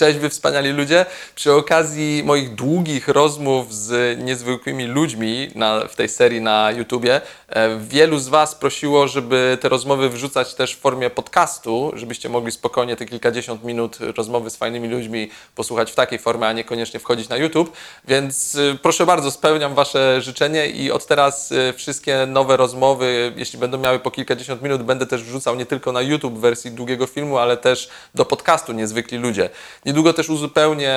[0.00, 1.06] Cześć wy wspaniali ludzie.
[1.34, 7.78] Przy okazji moich długich rozmów z niezwykłymi ludźmi na, w tej serii na YouTubie, e,
[7.78, 12.96] wielu z Was prosiło, żeby te rozmowy wrzucać też w formie podcastu, żebyście mogli spokojnie
[12.96, 17.36] te kilkadziesiąt minut rozmowy z fajnymi ludźmi posłuchać w takiej formie, a niekoniecznie wchodzić na
[17.36, 17.72] YouTube.
[18.08, 23.58] Więc e, proszę bardzo, spełniam Wasze życzenie i od teraz e, wszystkie nowe rozmowy, jeśli
[23.58, 27.38] będą miały po kilkadziesiąt minut, będę też wrzucał nie tylko na YouTube wersji długiego filmu,
[27.38, 29.50] ale też do podcastu Niezwykli Ludzie.
[29.90, 30.94] Niedługo też uzupełnię,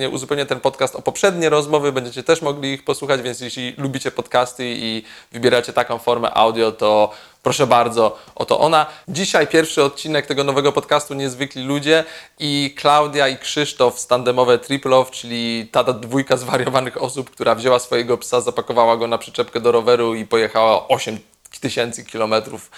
[0.00, 4.10] e, uzupełnię ten podcast o poprzednie rozmowy, będziecie też mogli ich posłuchać, więc jeśli lubicie
[4.10, 7.10] podcasty i wybieracie taką formę audio, to
[7.42, 8.86] proszę bardzo, oto ona.
[9.08, 12.04] Dzisiaj pierwszy odcinek tego nowego podcastu Niezwykli Ludzie
[12.38, 17.78] i Klaudia i Krzysztof z tandemowe Triple Off, czyli ta dwójka zwariowanych osób, która wzięła
[17.78, 21.18] swojego psa, zapakowała go na przyczepkę do roweru i pojechała 8
[21.60, 22.70] tysięcy kilometrów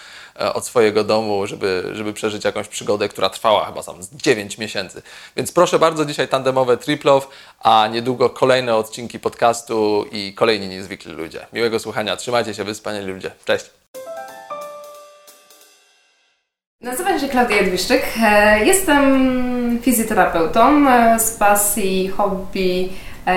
[0.54, 5.02] od swojego domu, żeby, żeby przeżyć jakąś przygodę, która trwała chyba tam 9 miesięcy.
[5.36, 7.28] Więc proszę bardzo, dzisiaj tandemowe Triplow,
[7.60, 11.46] a niedługo kolejne odcinki podcastu i kolejni niezwykli ludzie.
[11.52, 12.74] Miłego słuchania, trzymajcie się, wy
[13.06, 13.30] ludzie.
[13.44, 13.70] Cześć!
[16.80, 18.02] Nazywam się Klaudia Jadwiszczyk.
[18.22, 22.92] E, jestem fizjoterapeutą e, z pasji, hobby,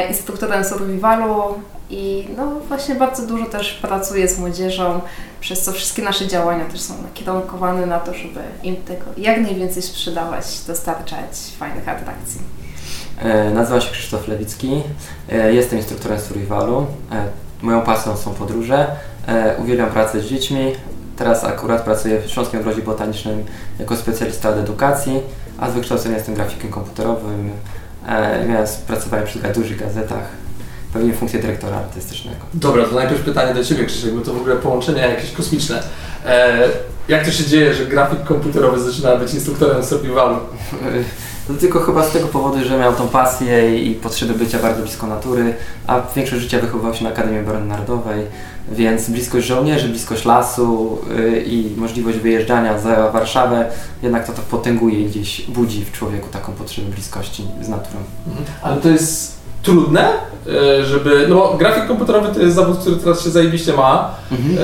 [0.09, 5.02] instruktorem survivalu, i no właśnie bardzo dużo też pracuję z młodzieżą,
[5.39, 9.83] przez co wszystkie nasze działania też są nakierunkowane na to, żeby im tego jak najwięcej
[9.83, 12.41] sprzedawać, dostarczać fajnych atrakcji.
[13.19, 14.81] E, nazywam się Krzysztof Lewicki,
[15.30, 16.88] e, jestem instruktorem survivalu.
[17.11, 17.25] E,
[17.61, 18.88] moją pasją są podróże,
[19.59, 20.73] uwielbiam pracę z dziećmi.
[21.15, 23.45] Teraz akurat pracuję w Śląskim Ogrodzie Botanicznym
[23.80, 25.19] jako specjalista od edukacji,
[25.58, 27.52] a z wykształcenia jestem grafikiem komputerowym.
[28.88, 30.23] Pracowałem przy dużych gazetach,
[30.93, 32.39] pełnię funkcję dyrektora artystycznego.
[32.53, 35.83] Dobra, to najpierw pytanie do Ciebie Krzysiek, bo to w ogóle połączenie jakieś kosmiczne.
[36.25, 36.69] E,
[37.07, 40.35] jak to się dzieje, że grafik komputerowy zaczyna być instruktorem survivalu?
[41.49, 45.08] No tylko chyba z tego powodu, że miał tą pasję i potrzebę bycia bardzo blisko
[45.08, 45.53] natury,
[45.88, 48.25] a większość życia wychowywał się na Akademii Obrony Narodowej,
[48.71, 53.71] więc bliskość żołnierzy, bliskość lasu yy, i możliwość wyjeżdżania za Warszawę,
[54.03, 57.99] jednak to to potęguje i gdzieś budzi w człowieku taką potrzebę bliskości z naturą.
[58.27, 58.45] Mhm.
[58.61, 60.08] Ale to jest trudne,
[60.48, 64.58] e, żeby, no bo grafik komputerowy to jest zawód, który teraz się zajebiście ma, mhm.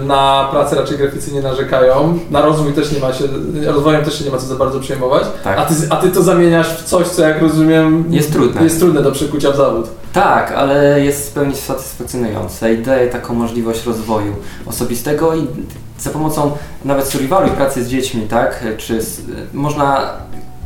[0.00, 3.24] E, na pracę raczej graficy nie narzekają, na rozwój też nie ma się,
[3.66, 5.58] rozwojem też się nie ma co za bardzo przejmować, tak.
[5.58, 9.02] a, ty, a ty to zamieniasz w coś, co jak rozumiem jest trudne, jest trudne
[9.02, 9.88] do przekucia w zawód.
[10.12, 14.32] Tak, ale jest w pełni satysfakcjonujące i daje taką możliwość rozwoju
[14.66, 15.46] osobistego i
[15.98, 19.20] za pomocą nawet survivalu i pracy z dziećmi, tak, czy z,
[19.52, 20.10] można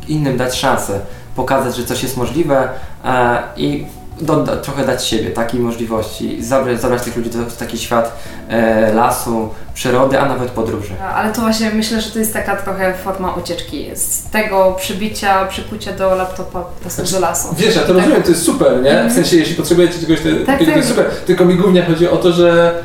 [0.07, 0.99] innym dać szansę
[1.39, 2.69] pokazać, że coś jest możliwe
[3.05, 3.85] e, i
[4.21, 8.11] do, do, trochę dać siebie, takiej możliwości, zabrać, zabrać tych ludzi do taki świat
[8.49, 10.93] e, lasu, przyrody, a nawet podróży.
[11.15, 15.91] Ale to właśnie myślę, że to jest taka trochę forma ucieczki z tego przybicia, przykucia
[15.91, 17.47] do laptopa znaczy, do lasu.
[17.57, 17.97] Wiesz, ja to tak.
[17.97, 18.89] rozumiem, to jest super, nie?
[18.89, 19.13] W mhm.
[19.13, 20.85] sensie, jeśli potrzebujecie czegoś, to, tak, to jest tak.
[20.85, 21.05] super.
[21.25, 22.75] Tylko mi głównie chodzi o to, że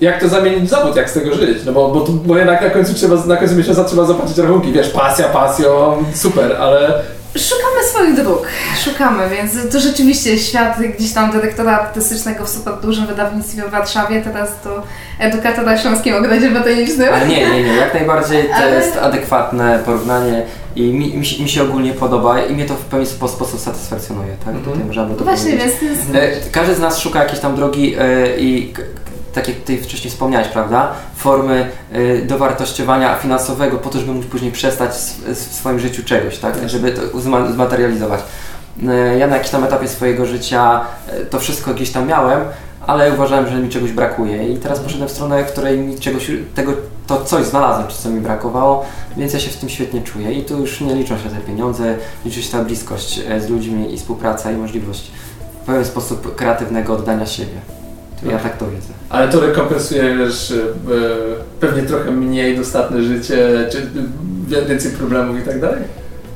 [0.00, 2.70] jak to zamienić w zawód, jak z tego żyć, no bo, bo, bo jednak na
[2.70, 7.02] końcu trzeba, na końcu miesiąca trzeba zapłacić rachunki, wiesz, pasja pasją, super, ale
[7.38, 8.46] Szukamy swoich dróg,
[8.84, 14.22] szukamy, więc to rzeczywiście świat gdzieś tam dyrektora artystycznego w super dużym wydawnictwie w Warszawie,
[14.22, 14.82] teraz to
[15.18, 17.14] edukatora w Śląskim Ogrodzie Botanicznym.
[17.14, 18.74] Ale nie, nie, nie, jak najbardziej to Ale...
[18.74, 20.42] jest adekwatne porównanie
[20.76, 24.48] i mi, mi, mi, się ogólnie podoba i mnie to w pewien sposób satysfakcjonuje, tak?
[24.48, 24.64] Mm -hmm.
[24.64, 25.72] Tutaj możemy to Właśnie, więc.
[26.14, 28.74] E, każdy z nas szuka jakiejś tam drogi e, i
[29.32, 34.52] tak jak tutaj wcześniej wspomniałeś, prawda, formy y, dowartościowania finansowego po to, żeby móc później
[34.52, 34.90] przestać
[35.26, 37.02] w swoim życiu czegoś, tak, żeby to
[37.52, 38.20] zmaterializować.
[38.82, 40.80] Y, ja na jakimś tam etapie swojego życia
[41.22, 42.40] y, to wszystko gdzieś tam miałem,
[42.86, 44.48] ale uważałem, że mi czegoś brakuje.
[44.48, 46.72] I teraz poszedłem w stronę, w której mi czegoś, tego,
[47.06, 48.84] to coś znalazłem, czy co mi brakowało,
[49.16, 50.32] więc ja się w tym świetnie czuję.
[50.32, 53.98] I tu już nie liczą się te pieniądze, liczy się ta bliskość z ludźmi i
[53.98, 55.10] współpraca i możliwość
[55.62, 57.77] w pewien sposób kreatywnego oddania siebie.
[58.22, 58.88] Ja tak to widzę.
[59.08, 60.54] Ale to rekompensuje, wiesz, e,
[61.60, 63.68] pewnie trochę mniej dostatne życie,
[64.68, 65.80] więcej problemów i tak dalej?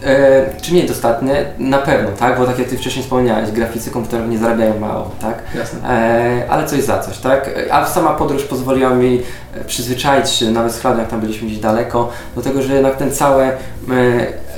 [0.04, 1.44] E, czy mniej dostatnie?
[1.58, 2.38] Na pewno, tak?
[2.38, 5.42] Bo tak jak Ty wcześniej wspomniałeś, graficy komputerowi nie zarabiają mało, tak?
[5.54, 5.90] Jasne.
[5.90, 7.50] E, ale coś za coś, tak?
[7.70, 9.22] A sama podróż pozwoliła mi
[9.66, 13.12] przyzwyczaić się, nawet z Klaudią, jak tam byliśmy gdzieś daleko, do tego, że jednak ten
[13.12, 13.52] całe, e,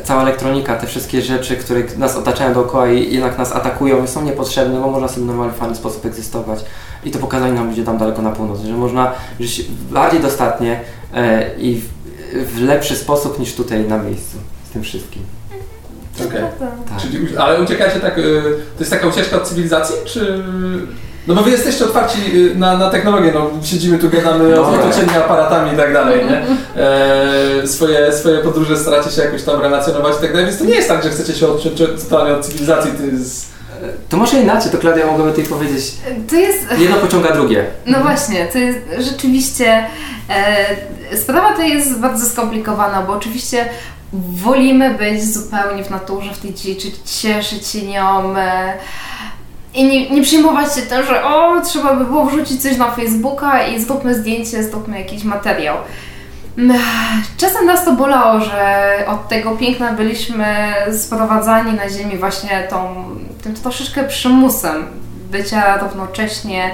[0.05, 4.81] cała elektronika, te wszystkie rzeczy, które nas otaczają dookoła i jednak nas atakują, są niepotrzebne,
[4.81, 6.65] bo można sobie w normalny, fajny sposób egzystować.
[7.05, 10.81] I to pokazali nam ludzie tam daleko na północ, że można żyć bardziej dostatnie
[11.15, 11.89] e, i w,
[12.55, 14.37] w lepszy sposób niż tutaj na miejscu
[14.71, 15.23] z tym wszystkim.
[16.15, 16.27] Okej.
[16.29, 16.69] Okay.
[16.89, 17.41] Tak.
[17.41, 18.23] ale uciekacie tak, e,
[18.53, 20.45] to jest taka ucieczka od cywilizacji, czy...
[21.27, 24.73] No bo wy jesteście otwarci y, na, na technologię, no siedzimy tu, gadamy No o
[24.73, 24.81] tak.
[24.81, 26.43] otoczeniu aparatami i tak dalej, nie?
[26.83, 30.75] E, swoje, swoje podróże staracie się jakoś tam relacjonować i tak dalej, więc to nie
[30.75, 33.54] jest tak, że chcecie się odciąć totalnie od cywilizacji, to jest...
[34.09, 35.95] To może inaczej, to Klaudia mogłaby tutaj powiedzieć,
[36.31, 36.59] To jest...
[36.79, 37.67] jedno pociąga drugie.
[37.87, 39.87] No właśnie, to jest rzeczywiście...
[40.31, 43.69] E, sprawa ta jest bardzo skomplikowana, bo oczywiście
[44.13, 48.75] wolimy być zupełnie w naturze, w tej dziczy, cieszyć się nią e,
[49.75, 53.67] i nie, nie przejmować się tym, że o, trzeba by było wrzucić coś na Facebooka
[53.67, 55.77] i zróbmy zdjęcie, zróbmy jakiś materiał.
[57.37, 60.47] Czasem nas to bolało, że od tego piękna byliśmy
[60.99, 63.05] sprowadzani na ziemi właśnie tą,
[63.43, 64.87] tym troszeczkę przymusem
[65.31, 66.71] bycia równocześnie e,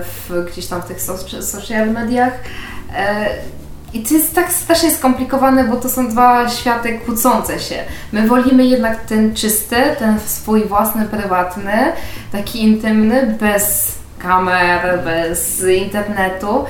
[0.00, 2.32] w, gdzieś tam w tych soc- social mediach.
[2.96, 3.26] E,
[3.92, 7.76] I to jest tak strasznie skomplikowane, bo to są dwa światy kłócące się.
[8.12, 11.92] My wolimy jednak ten czysty, ten swój własny, prywatny,
[12.32, 16.64] taki intymny, bez kamer, bez internetu.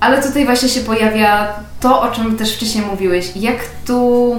[0.00, 1.48] Ale tutaj właśnie się pojawia
[1.80, 3.32] to, o czym też wcześniej mówiłeś.
[3.36, 3.56] Jak
[3.86, 4.36] tu,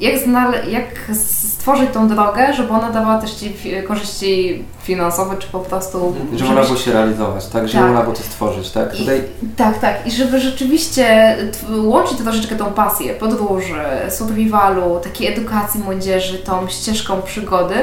[0.00, 0.84] jak, znale- jak
[1.26, 3.54] stworzyć tą drogę, żeby ona dawała też Ci
[3.88, 6.14] korzyści finansowe, czy po prostu...
[6.32, 7.68] Że żebyś- można było się realizować, tak?
[7.68, 7.82] Że Tak.
[7.86, 8.94] można było to stworzyć, tak?
[8.94, 9.22] I- Tutaj
[9.56, 10.06] Tak, tak.
[10.06, 11.36] I żeby rzeczywiście
[11.76, 13.74] łączyć troszeczkę tą pasję podróży,
[14.10, 17.74] survivalu, takiej edukacji młodzieży, tą ścieżką przygody,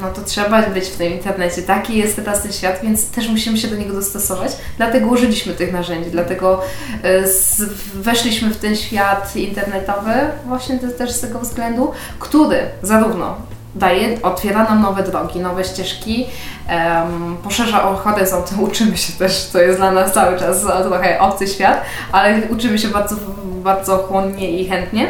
[0.00, 1.62] no to trzeba być w tym internecie.
[1.62, 4.52] Taki jest teraz ten świat, więc też musimy się do niego dostosować.
[4.76, 6.62] Dlatego użyliśmy tych narzędzi, dlatego
[7.02, 7.22] e,
[7.94, 10.12] weszliśmy w ten świat internetowy
[10.46, 13.36] właśnie te- też z tego względu, który zarówno
[13.74, 16.26] daje, otwiera nam nowe drogi, nowe ścieżki,
[16.68, 21.84] em, poszerza horyzont, uczymy się też, to jest dla nas cały czas trochę obcy świat,
[22.12, 25.08] ale uczymy się bardzo, bardzo chłonnie i chętnie.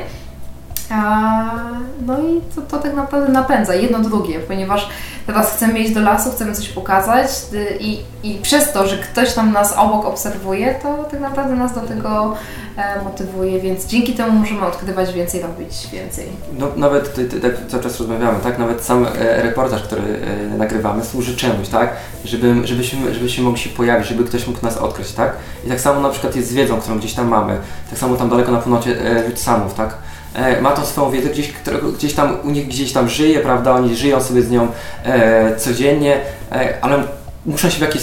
[2.06, 4.88] No i to, to tak naprawdę napędza jedno drugie, ponieważ
[5.26, 9.34] teraz chcemy iść do lasu, chcemy coś pokazać y, i, i przez to, że ktoś
[9.34, 12.34] tam nas obok obserwuje, to tak naprawdę nas do tego
[12.76, 16.26] e, motywuje, więc dzięki temu możemy odkrywać więcej, robić więcej.
[16.58, 18.58] No, nawet tutaj, tutaj tak cały czas rozmawiamy, tak?
[18.58, 21.92] Nawet sam e, reportaż, który e, nagrywamy, służy czemuś, tak?
[22.24, 25.32] Żeby, żebyśmy, żebyśmy mogli się pojawić, żeby ktoś mógł nas odkryć, tak?
[25.64, 27.58] I tak samo na przykład jest z wiedzą, którą gdzieś tam mamy.
[27.90, 29.98] Tak samo tam daleko na północie e, Lud Samów, tak?
[30.36, 33.72] E, ma tą swoją wiedzę gdzieś, którego, gdzieś tam u nich gdzieś tam żyje, prawda?
[33.72, 34.68] Oni żyją sobie z nią
[35.04, 36.20] e, codziennie,
[36.52, 37.02] e, ale
[37.46, 38.02] muszą się w jakiś,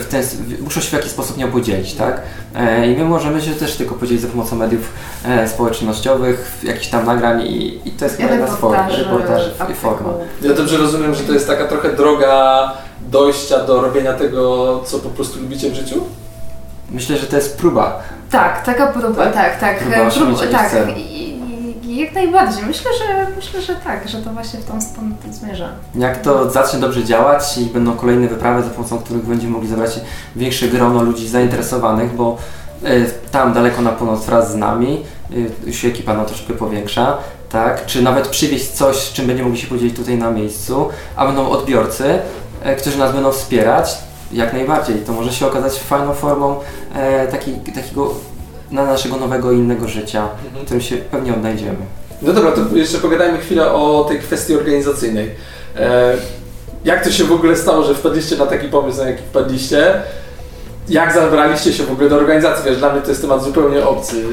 [0.00, 0.22] w ten,
[0.60, 2.20] muszą się w jakiś sposób nią podzielić, tak?
[2.54, 4.92] E, I my możemy się też tylko podzielić za pomocą mediów
[5.24, 9.50] e, społecznościowych, jakichś tam nagrań i, i to jest chyba jedna z form, Reportaży, reportaży
[9.72, 10.08] i forma.
[10.42, 15.08] Ja dobrze rozumiem, że to jest taka trochę droga dojścia do robienia tego, co po
[15.08, 16.04] prostu lubicie w życiu?
[16.90, 18.00] Myślę, że to jest próba.
[18.30, 19.34] Tak, taka próba, Tak?
[19.34, 19.78] tak, tak.
[19.78, 20.10] Próba
[20.50, 20.70] tak.
[21.98, 22.64] Jak najbardziej.
[22.66, 25.68] Myślę, że myślę, że tak, że to właśnie w tą stronę to zmierza.
[25.94, 30.00] Jak to zacznie dobrze działać i będą kolejne wyprawy, za pomocą których będziemy mogli zebrać
[30.36, 32.38] większe grono ludzi zainteresowanych, bo
[32.84, 35.02] e, tam daleko na północ wraz z nami
[35.66, 37.86] e, się ekipa no, troszkę powiększa, tak?
[37.86, 42.18] Czy nawet przywieźć coś, czym będziemy mogli się podzielić tutaj na miejscu, a będą odbiorcy,
[42.62, 43.98] e, którzy nas będą wspierać,
[44.32, 44.96] jak najbardziej.
[44.96, 46.60] To może się okazać fajną formą
[46.94, 48.14] e, taki, takiego
[48.70, 51.76] na naszego nowego i innego życia, w którym się pewnie odnajdziemy.
[52.22, 55.30] No dobra, to jeszcze pogadajmy chwilę o tej kwestii organizacyjnej.
[55.76, 56.16] E,
[56.84, 59.94] jak to się w ogóle stało, że wpadliście na taki pomysł, na jaki wpadliście?
[60.88, 62.64] Jak zabraliście się w ogóle do organizacji?
[62.64, 64.24] Wiesz, dla mnie to jest temat zupełnie obcy.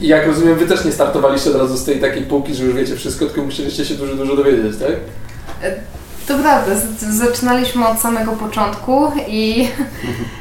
[0.00, 2.74] I, jak rozumiem, wy też nie startowaliście od razu z tej takiej półki, że już
[2.74, 4.92] wiecie wszystko, tylko musieliście się dużo, dużo dowiedzieć, tak?
[6.28, 6.72] To prawda,
[7.10, 9.68] zaczynaliśmy od samego początku i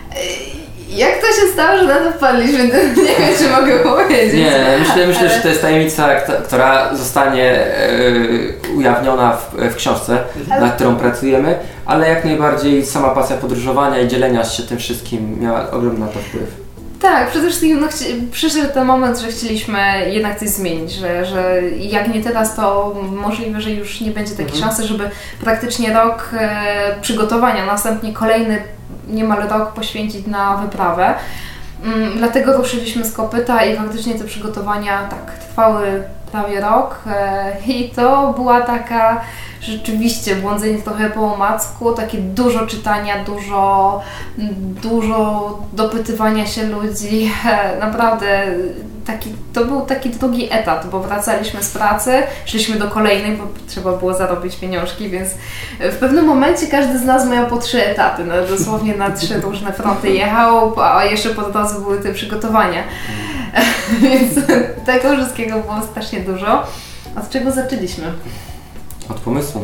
[0.89, 2.63] jak to się stało, że na to wpadliśmy,
[3.07, 4.33] nie wiem, czy mogę powiedzieć.
[4.33, 6.15] Nie, myślę, myślę, że to jest tajemnica,
[6.45, 10.17] która zostanie e, ujawniona w, w książce,
[10.59, 15.71] nad którą pracujemy, ale jak najbardziej sama pasja podróżowania i dzielenia się tym wszystkim miała
[15.71, 16.67] ogromny na to wpływ.
[17.01, 17.87] Tak, przede wszystkim no,
[18.31, 19.79] przyszedł ten moment, że chcieliśmy
[20.09, 24.59] jednak coś zmienić, że, że jak nie teraz, to możliwe, że już nie będzie takiej
[24.59, 25.09] szansy, żeby
[25.41, 28.61] praktycznie rok e, przygotowania, następnie kolejny
[29.09, 31.13] niemal rok poświęcić na wyprawę.
[31.83, 37.89] Mm, dlatego ruszyliśmy z kopyta i faktycznie te przygotowania tak trwały prawie rok e, i
[37.89, 39.21] to była taka
[39.67, 44.01] rzeczywiście błądzenie trochę po omacku, takie dużo czytania, dużo,
[44.81, 47.31] dużo dopytywania się ludzi,
[47.79, 48.45] naprawdę
[49.07, 53.97] taki, to był taki drugi etap, bo wracaliśmy z pracy, szliśmy do kolejnej, bo trzeba
[53.97, 55.29] było zarobić pieniążki, więc
[55.79, 59.73] w pewnym momencie każdy z nas miał po trzy etaty, no, dosłownie na trzy różne
[59.73, 62.83] fronty jechał, a jeszcze po drodze były te przygotowania.
[64.01, 64.33] Więc
[64.85, 66.63] tego wszystkiego było strasznie dużo.
[67.15, 68.03] Od czego zaczęliśmy?
[69.09, 69.61] Od pomysłu.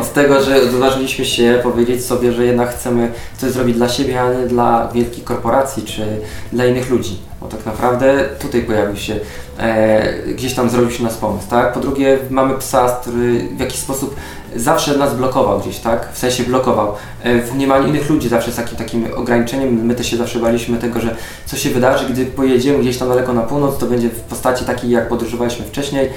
[0.00, 4.32] Od tego, że odważyliśmy się powiedzieć sobie, że jednak chcemy coś zrobić dla siebie, a
[4.32, 6.20] nie dla wielkich korporacji czy
[6.52, 7.18] dla innych ludzi.
[7.40, 9.20] Bo tak naprawdę tutaj pojawił się,
[9.58, 11.72] e, gdzieś tam zrobił się nas pomysł, tak?
[11.72, 14.16] Po drugie mamy psa, który w jakiś sposób
[14.56, 16.12] zawsze nas blokował gdzieś, tak?
[16.12, 16.94] W sensie blokował.
[17.22, 19.86] E, w mniemaniu innych ludzi zawsze jest takim, takim ograniczeniem.
[19.86, 21.16] My też się zawsze baliśmy tego, że
[21.46, 24.90] co się wydarzy, gdy pojedziemy gdzieś tam daleko na północ, to będzie w postaci takiej,
[24.90, 26.10] jak podróżowaliśmy wcześniej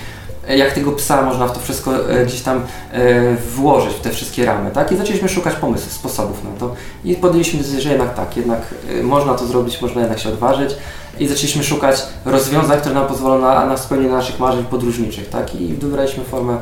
[0.56, 4.46] jak tego psa można w to wszystko e, gdzieś tam e, włożyć, w te wszystkie
[4.46, 4.92] ramy, tak?
[4.92, 8.62] I zaczęliśmy szukać pomysłów, sposobów na to i podjęliśmy decyzję, że jednak tak, jednak
[9.04, 10.76] można to zrobić, można jednak się odważyć
[11.20, 15.56] i zaczęliśmy szukać rozwiązań, które nam pozwolą na, na spełnienie naszych marzeń podróżniczych, tak?
[15.56, 16.58] I wybraliśmy formę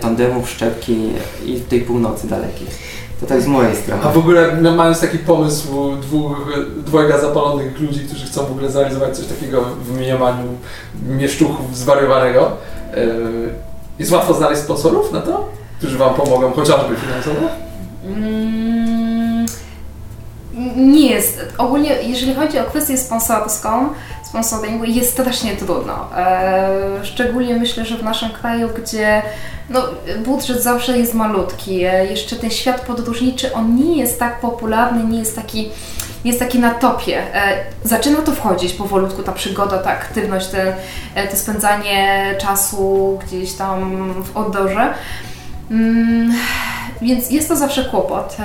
[0.00, 1.08] tandemów, szczepki
[1.46, 2.66] i tej północy dalekiej.
[3.20, 4.02] To tak z mojej strony.
[4.04, 8.70] A w ogóle no, mając taki pomysł dwóch, dwojga zapalonych ludzi, którzy chcą w ogóle
[8.70, 10.44] zrealizować coś takiego w mniemaniu
[11.08, 12.75] mieszczuchów zwariowanego, E,
[13.98, 17.46] jest łatwo znaleźć sponsorów na to, którzy Wam pomogą, chociażby finansowo?
[18.06, 19.46] Mm,
[20.76, 21.44] nie jest.
[21.58, 23.88] Ogólnie, jeżeli chodzi o kwestię sponsorską,
[24.24, 26.08] sponsoringu, jest strasznie trudno.
[26.16, 29.22] E, szczególnie myślę, że w naszym kraju, gdzie
[29.70, 29.82] no,
[30.24, 35.18] budżet zawsze jest malutki, e, jeszcze ten świat podróżniczy, on nie jest tak popularny, nie
[35.18, 35.70] jest taki
[36.26, 37.34] jest taki na topie.
[37.34, 40.76] E, zaczyna to wchodzić powolutku, ta przygoda, ta aktywność, te,
[41.14, 44.94] e, to spędzanie czasu gdzieś tam w oddorze.
[45.70, 46.34] Mm,
[47.02, 48.36] więc jest to zawsze kłopot.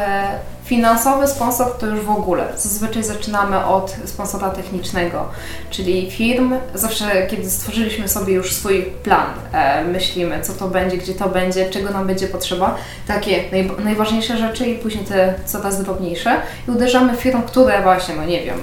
[0.71, 2.47] Finansowy sponsor to już w ogóle.
[2.55, 5.29] Zazwyczaj zaczynamy od sponsora technicznego,
[5.69, 6.53] czyli firm.
[6.73, 11.69] Zawsze, kiedy stworzyliśmy sobie już swój plan, e, myślimy, co to będzie, gdzie to będzie,
[11.69, 12.75] czego nam będzie potrzeba,
[13.07, 16.35] takie naj, najważniejsze rzeczy i później te coraz drobniejsze.
[16.67, 18.59] I uderzamy w firm, które właśnie, no nie wiem,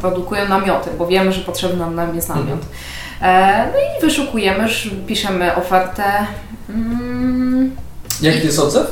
[0.00, 2.60] produkują namioty, bo wiemy, że potrzebny nam jest namiot.
[3.22, 4.68] E, no i wyszukujemy,
[5.06, 6.04] piszemy ofertę.
[6.70, 7.76] Mm,
[8.22, 8.86] Jaki jest odzew?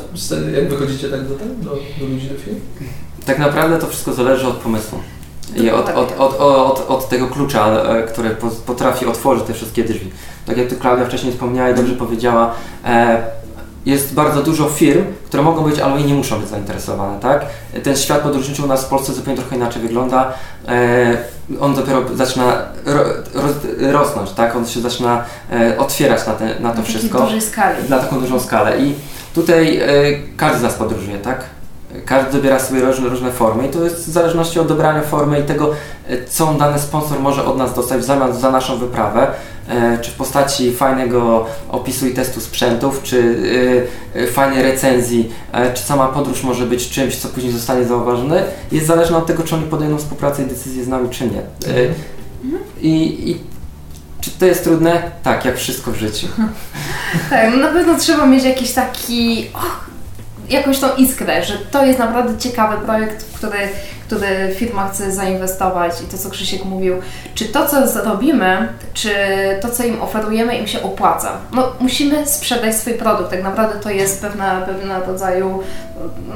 [0.54, 2.56] Jak wychodzicie tak do, do, do ludzi do firm?
[3.26, 4.98] Tak naprawdę to wszystko zależy od pomysłu.
[5.56, 10.10] I od, od, od, od, od tego klucza, e, który potrafi otworzyć te wszystkie drzwi.
[10.46, 13.22] Tak jak tu Klaudia wcześniej wspomniała i dobrze powiedziała, e,
[13.86, 17.46] jest bardzo dużo firm, które mogą być, ale i nie muszą być zainteresowane, tak?
[17.82, 20.32] Ten świat podróżniczy u nas w Polsce zupełnie trochę inaczej wygląda.
[20.68, 21.16] E,
[21.60, 24.56] on dopiero zaczyna ro, roz, rosnąć, tak?
[24.56, 25.24] On się zaczyna
[25.78, 27.20] otwierać na, te, na to na wszystko.
[27.20, 27.88] Dużej skali.
[27.88, 28.78] Na taką dużą skalę.
[28.78, 28.94] I
[29.34, 29.86] Tutaj e,
[30.36, 31.44] każdy z nas podróżuje, tak?
[32.04, 35.42] Każdy dobiera sobie różne, różne formy i to jest w zależności od dobrania formy i
[35.42, 35.70] tego,
[36.08, 39.26] e, co dany sponsor może od nas dostać w zamian za naszą wyprawę,
[39.68, 43.36] e, czy w postaci fajnego opisu i testu sprzętów, czy
[44.32, 45.32] fajnej recenzji,
[45.74, 49.54] czy sama podróż może być czymś, co później zostanie zauważone, jest zależne od tego, czy
[49.54, 51.42] oni podejmą współpracę i decyzję z nami, czy nie.
[52.80, 53.40] I, i
[54.20, 55.02] czy to jest trudne?
[55.22, 56.26] Tak, jak wszystko w życiu.
[57.30, 59.80] tak, no na pewno trzeba mieć jakiś taki, oh,
[60.48, 63.58] jakąś tą iskrę, że to jest naprawdę ciekawy projekt, który
[64.10, 66.94] który firma chce zainwestować i to, co Krzysiek mówił,
[67.34, 69.10] czy to, co zrobimy, czy
[69.60, 71.32] to, co im oferujemy, im się opłaca.
[71.52, 73.30] No, musimy sprzedać swój produkt.
[73.30, 75.62] Tak naprawdę to jest pewna, pewna rodzaju,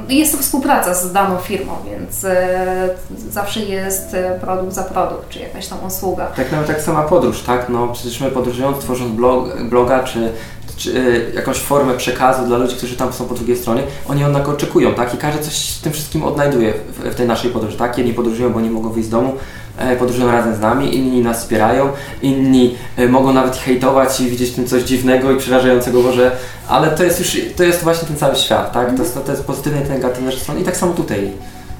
[0.09, 2.89] jest to współpraca z daną firmą, więc e,
[3.31, 6.27] zawsze jest e, produkt za produkt, czy jakaś tam usługa.
[6.27, 7.69] Tak nawet jak sama podróż, tak?
[7.69, 10.33] No przecież my podróżując, tworząc blog, bloga, czy
[10.77, 14.49] czy e, jakąś formę przekazu dla ludzi, którzy tam są po drugiej stronie, oni jednak
[14.49, 15.15] oczekują, tak?
[15.15, 17.99] I każdy coś w tym wszystkim odnajduje w, w tej naszej podróży, tak?
[17.99, 19.33] Jedni podróżują, bo nie mogą wyjść z domu,
[19.79, 21.89] e, podróżują razem z nami, inni nas wspierają,
[22.23, 26.33] inni e, mogą nawet hejtować i widzieć w tym coś dziwnego i przerażającego może,
[26.69, 28.97] ale to jest już, to jest właśnie ten cały świat, tak?
[28.97, 31.33] To jest, to jest pozytywne i negatywne strony i tak samo tutaj.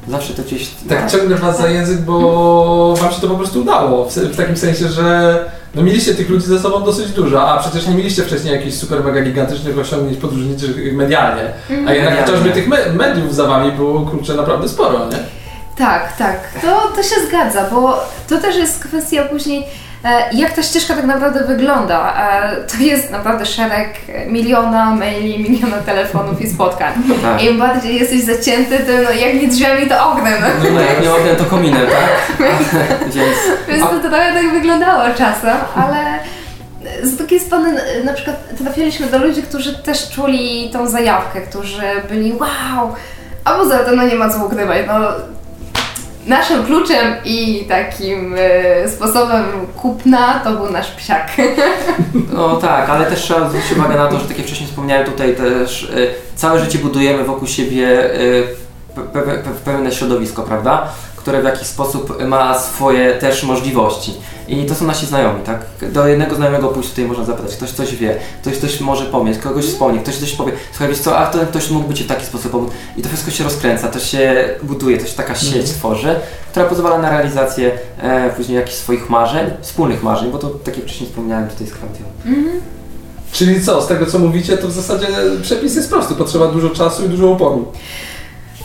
[0.09, 0.71] Zawsze to gdzieś...
[0.89, 1.11] Tak, tak.
[1.11, 4.89] ciągnę Was za język, bo Wam się to po prostu udało, w, w takim sensie,
[4.89, 5.39] że
[5.75, 9.05] no mieliście tych ludzi ze sobą dosyć dużo, a przecież nie mieliście wcześniej jakichś super
[9.05, 11.53] mega gigantycznych osiągnięć podróżniczych medialnie.
[11.71, 11.97] A mhm.
[11.97, 15.19] jednak chociażby tych me mediów za wami było kurczę naprawdę sporo, nie?
[15.77, 16.39] Tak, tak.
[16.63, 19.67] To, to się zgadza, bo to też jest kwestia później
[20.33, 22.15] jak ta ścieżka tak naprawdę wygląda?
[22.17, 23.89] E, to jest naprawdę szereg
[24.27, 26.93] miliona maili, miliona telefonów i spotkań.
[27.23, 27.43] Tak.
[27.43, 30.43] Im bardziej jesteś zacięty, to no, jak nie drzwiami, to oknem.
[30.65, 32.39] No, no jak nie oknem, to kominem, tak?
[33.15, 33.37] Więc,
[33.69, 36.19] Więc to trochę tak wyglądało czasem, ale
[37.03, 42.33] z drugiej strony na przykład trafiliśmy do ludzi, którzy też czuli tą zajawkę, którzy byli
[42.33, 42.95] wow,
[43.45, 44.95] a poza tym no nie ma co ukrywać, no
[46.27, 49.45] Naszym kluczem i takim e, sposobem
[49.77, 51.33] kupna to był nasz psiak.
[52.33, 55.37] No tak, ale też trzeba zwrócić uwagę na to, że tak jak wcześniej wspomniałem, tutaj
[55.37, 55.97] też e,
[56.37, 58.19] całe życie budujemy wokół siebie e,
[59.65, 60.89] pewne środowisko, prawda?
[61.17, 64.15] Które w jakiś sposób ma swoje też możliwości.
[64.49, 65.61] I to są nasi znajomi, tak?
[65.93, 69.65] Do jednego znajomego pójść tutaj można zapytać, ktoś coś wie, ktoś coś może pomóc, kogoś
[69.65, 72.53] wspomni, ktoś coś powie, słuchaj, wiesz co, a ten ktoś mógłby Ci w taki sposób
[72.53, 72.71] pomóc.
[72.97, 75.67] I to wszystko się rozkręca, to się buduje, to się taka sieć Mhm.
[75.67, 76.15] tworzy,
[76.51, 80.87] która pozwala na realizację e, później jakichś swoich marzeń, wspólnych marzeń, bo to tak jak
[80.87, 82.05] wcześniej wspomniałem tutaj z Klaudią.
[83.33, 85.07] Czyli co, z tego co mówicie, to w zasadzie
[85.43, 87.73] przepis jest prosty, potrzeba dużo czasu i dużo uporu.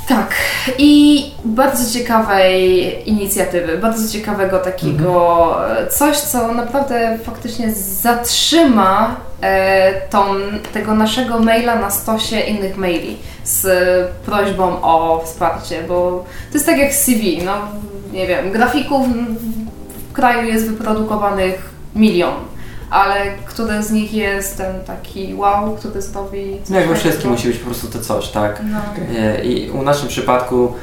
[0.09, 0.35] Tak.
[0.77, 10.25] I bardzo ciekawej inicjatywy, bardzo ciekawego takiego e, coś, co naprawdę faktycznie zatrzyma e, tą,
[10.73, 13.67] tego naszego maila na stosie innych maili z
[14.25, 17.53] prośbą o wsparcie, bo to jest tak jak CV, no
[18.13, 19.07] nie wiem, grafików
[20.09, 22.33] w kraju jest wyprodukowanych milion.
[22.89, 23.15] Ale
[23.45, 27.47] który z nich jest ten taki wow, który zrobi coś No jak we wszystkim musi
[27.47, 28.61] być po prostu to coś, tak?
[28.71, 28.79] No.
[29.19, 30.73] E, I u naszym przypadku,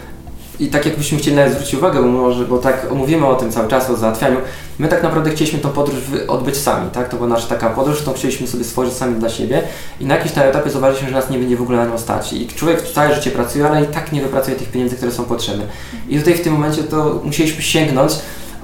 [0.61, 3.69] i tak jakbyśmy chcieli nawet zwrócić uwagę, bo, może, bo tak mówimy o tym cały
[3.69, 4.37] czas, o załatwianiu,
[4.79, 5.99] my tak naprawdę chcieliśmy tą podróż
[6.29, 7.09] odbyć sami, tak?
[7.09, 9.63] To była nasza taka podróż, którą chcieliśmy sobie stworzyć sami dla siebie
[10.01, 12.33] i na jakimś tam etapie zauważyliśmy, że nas nie będzie w ogóle na nią stać.
[12.33, 15.65] I człowiek całe życie pracuje, ale i tak nie wypracuje tych pieniędzy, które są potrzebne.
[16.09, 18.13] I tutaj w tym momencie to musieliśmy sięgnąć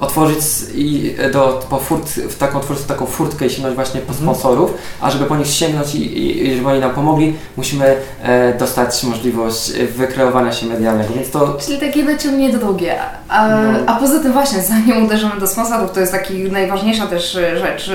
[0.03, 0.39] otworzyć
[0.75, 4.73] i e, do, po furt, w taką, otworzyć taką furtkę i sięgnąć właśnie po sponsorów,
[5.01, 9.03] a żeby po nich sięgnąć i, i, i żeby oni nam pomogli, musimy e, dostać
[9.03, 12.95] możliwość e, wykreowania się medialnego, więc to Czyli takie jedno ciągnie drugie.
[13.29, 13.79] A, No.
[13.87, 17.91] a poza tym właśnie, zanim uderzymy do sponsorów, to jest taki najważniejsza też rzecz.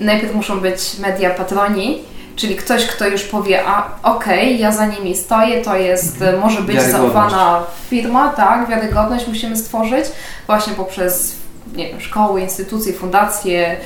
[0.00, 2.02] Najpierw muszą być media patroni,
[2.36, 6.60] czyli ktoś, kto już powie, a okej, ja za nimi stoję, to jest, y, może
[6.62, 10.04] być zaufana firma, tak, wiarygodność musimy stworzyć
[10.46, 11.36] właśnie poprzez,
[11.76, 13.76] nie wiem, szkoły, instytucje, fundacje,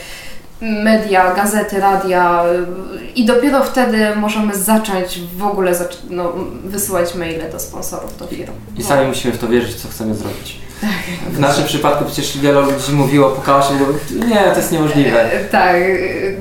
[0.60, 6.32] media, gazety, radia y, i dopiero wtedy możemy zacząć w ogóle zac- no,
[6.64, 8.52] wysyłać maile do sponsorów, do firm.
[8.76, 10.58] i sami musimy w to wierzyć, co chcemy zrobić.
[11.30, 15.32] W naszym przypadku przecież wielu ludzi mówiło, pukało się, mówiło, nie, to jest niemożliwe.
[15.32, 15.76] E, Tak,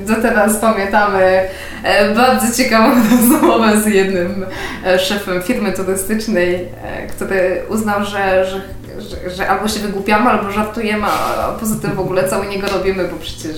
[0.06, 1.48] do teraz pamiętamy
[1.82, 4.46] e, bardzo ciekawą rozmowę z jednym
[4.86, 6.68] e, szefem firmy turystycznej,
[7.08, 8.60] który uznał, że, że,
[8.98, 13.08] że, że albo się wygłupiamy, albo żartujemy, a poza tym w ogóle cały niego robimy,
[13.08, 13.56] bo przecież...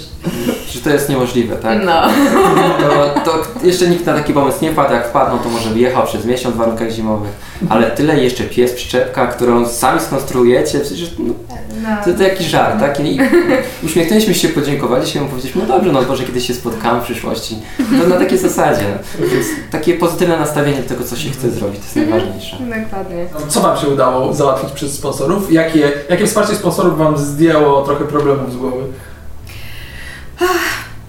[0.71, 1.79] Że to jest niemożliwe, tak?
[1.85, 2.03] No.
[3.25, 6.07] To, to jeszcze nikt na taki pomysł nie wpadł, jak wpadł, no to może wyjechał
[6.07, 7.31] przez miesiąc w warunkach zimowych,
[7.69, 11.35] ale tyle jeszcze pies, przyczepka, którą sami skonstruujecie, przecież no,
[11.83, 11.89] no.
[12.05, 13.01] to, to jakiś żart, tak?
[13.01, 13.19] I
[13.85, 17.59] uśmiechnęliśmy się, podziękowaliśmy mu, powiedzieliśmy, no dobrze, no może kiedyś się spotkamy w przyszłości.
[18.03, 18.85] To na takiej zasadzie.
[19.19, 22.57] Więc takie pozytywne nastawienie do tego, co się chce zrobić, to jest najważniejsze.
[22.57, 23.27] Dokładnie.
[23.49, 25.53] Co Wam się udało załatwić przez sponsorów?
[25.53, 28.85] Jakie, jakie wsparcie sponsorów Wam zdjęło trochę problemów z głowy?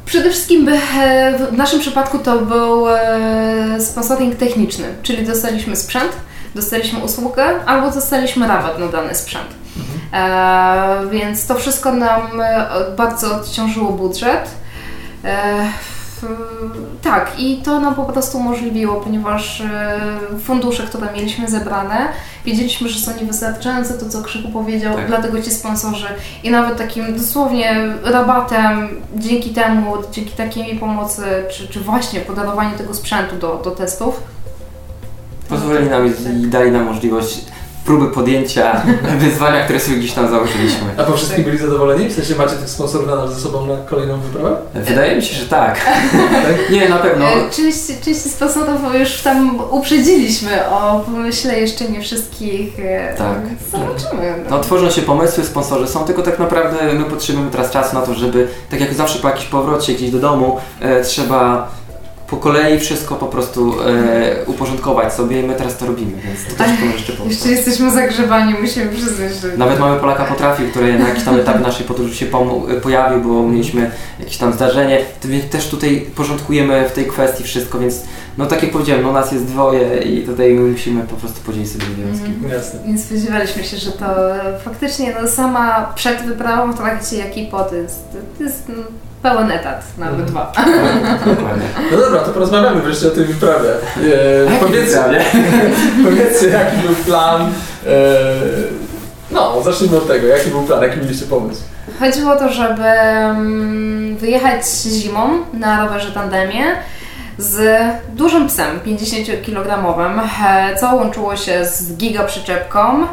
[0.05, 6.11] Przede wszystkim e, w naszym przypadku to był e, sponsoring techniczny, czyli dostaliśmy sprzęt,
[6.55, 9.47] dostaliśmy usługę albo dostaliśmy rabat na dany sprzęt.
[10.13, 14.49] E, więc to wszystko nam e, bardzo odciążyło budżet.
[15.25, 15.67] E,
[17.01, 19.99] tak, i to nam po prostu umożliwiło, ponieważ e,
[20.43, 22.07] fundusze, które mieliśmy zebrane,
[22.45, 25.07] wiedzieliśmy, że są niewystarczające, to co Krzyku powiedział, Tak.
[25.07, 26.07] dlatego ci sponsorzy
[26.43, 32.93] i nawet takim dosłownie rabatem, dzięki temu, dzięki takiej pomocy, czy, czy właśnie podarowaniu tego
[32.93, 34.23] sprzętu do, do testów.
[35.49, 37.45] Pozwolili nam i dali nam możliwość
[37.85, 38.81] próby podjęcia
[39.19, 40.87] wyzwania, które sobie gdzieś tam założyliśmy.
[40.97, 42.07] A po wszystkim byli zadowoleni?
[42.09, 44.55] W sensie macie tych sponsorów nadal ze sobą na kolejną wyprawę?
[44.73, 45.85] Wydaje mi się, że tak.
[45.85, 46.71] Tak?
[46.71, 47.25] Nie, na pewno.
[47.25, 52.79] E, Część, część sponsorów już tam uprzedziliśmy o pomyśle jeszcze nie wszystkich.
[52.79, 53.37] e, Tak.
[53.71, 54.33] Zobaczymy.
[54.49, 58.13] No, tworzą się pomysły, sponsorzy są, tylko tak naprawdę my potrzebujemy teraz czasu na to,
[58.13, 61.67] żeby, tak jak zawsze po jakimś powrocie gdzieś do domu, e, trzeba
[62.31, 66.63] po kolei wszystko po prostu e, uporządkować sobie i my teraz to robimy, więc to
[66.63, 69.57] też może jeszcze Jeszcze jesteśmy zagrzebani, musimy przyznać, że...
[69.57, 72.25] Nawet mamy Polaka Potrafił, który na jakimś tam etapie naszej podróży się
[72.81, 77.79] pojawił, bo mieliśmy jakieś tam zdarzenie, to więc też tutaj porządkujemy w tej kwestii wszystko,
[77.79, 78.03] więc
[78.37, 81.71] no tak jak powiedziałem, no nas jest dwoje i tutaj my musimy po prostu podzielić
[81.71, 82.27] sobie obowiązki.
[82.27, 82.53] Mhm.
[82.53, 82.79] Jasne.
[82.87, 84.05] Nie spodziewaliśmy się, że to
[84.65, 88.03] faktycznie no, sama przed wyprawą, w trakcie jak i po, to jest,
[88.37, 88.83] to jest no,
[89.21, 90.29] pełen etat, nawet Mhm.
[90.29, 90.51] dwa.
[91.25, 91.65] Dokładnie.
[91.91, 93.69] No dobra, to porozmawiamy wreszcie o tej wyprawie.
[93.69, 94.99] E, powiedzcie,
[96.03, 97.41] powiedzcie, jaki był plan.
[97.41, 97.91] E,
[99.31, 100.27] no, zacznijmy od tego.
[100.27, 101.61] Jaki był plan, jaki mieliście pomysł?
[101.99, 106.63] Chodziło o to, żeby mm, wyjechać zimą na rowerze tandemie
[107.37, 107.79] z
[108.15, 113.07] dużym psem, 50-kilogramowym, e, co łączyło się z giga przyczepką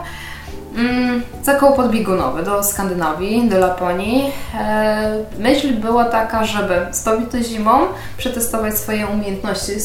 [0.78, 4.32] mm, za koło podbiegunowe do Skandynawii, do Laponii.
[4.58, 7.78] E, Myśl była taka, żeby zdobyć to zimą,
[8.18, 9.80] przetestować swoje umiejętności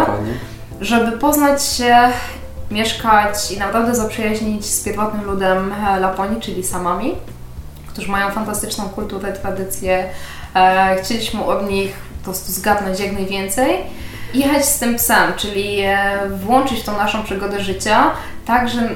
[0.00, 0.32] Dokładnie.
[0.80, 1.96] żeby poznać się,
[2.70, 7.14] mieszkać i naprawdę zaprzyjaźnić z pierwotnym ludem e, Laponii, czyli samami,
[7.88, 10.04] którzy mają fantastyczną kulturę, tradycję.
[10.54, 13.76] E, chcieliśmy od nich po prostu zgadnąć jak najwięcej
[14.34, 15.82] jechać z tym psem, czyli
[16.30, 18.10] włączyć tą naszą przygodę życia,
[18.46, 18.88] tak, że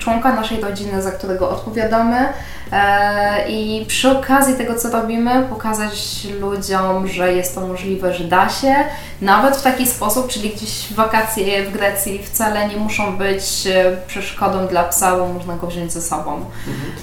[0.00, 2.28] członka naszej rodziny, za którego odpowiadamy,
[2.72, 8.48] E, I przy okazji tego, co robimy, pokazać ludziom, że jest to możliwe, że da
[8.48, 8.74] się,
[9.20, 14.66] nawet w taki sposób, czyli gdzieś wakacje w Grecji wcale nie muszą być e, przeszkodą
[14.66, 16.44] dla psa, bo można go wziąć ze sobą.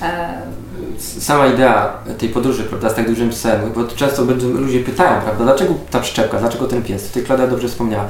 [0.02, 0.42] Mhm.
[1.00, 5.74] Sama idea tej podróży, prawda, z tak dużym psem, bo często ludzie pytają, prawda, dlaczego
[5.92, 7.08] ta przyczepka, dlaczego ten pies?
[7.08, 8.08] Tutaj Klaudia dobrze wspomniała.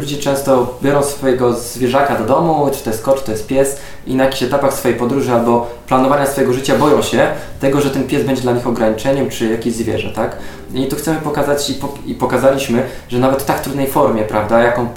[0.00, 3.76] Ludzie często biorą swojego zwierzaka do domu, czy to jest kot, czy to jest pies
[4.06, 7.26] i na jakichś etapach swojej podróży albo planowania swojego życia boją się
[7.60, 10.36] tego, że ten pies będzie dla nich ograniczeniem, czy jakieś zwierzę, tak?
[10.74, 14.62] I tu chcemy pokazać i, po, i pokazaliśmy, że nawet w tak trudnej formie, prawda,
[14.62, 14.88] jaką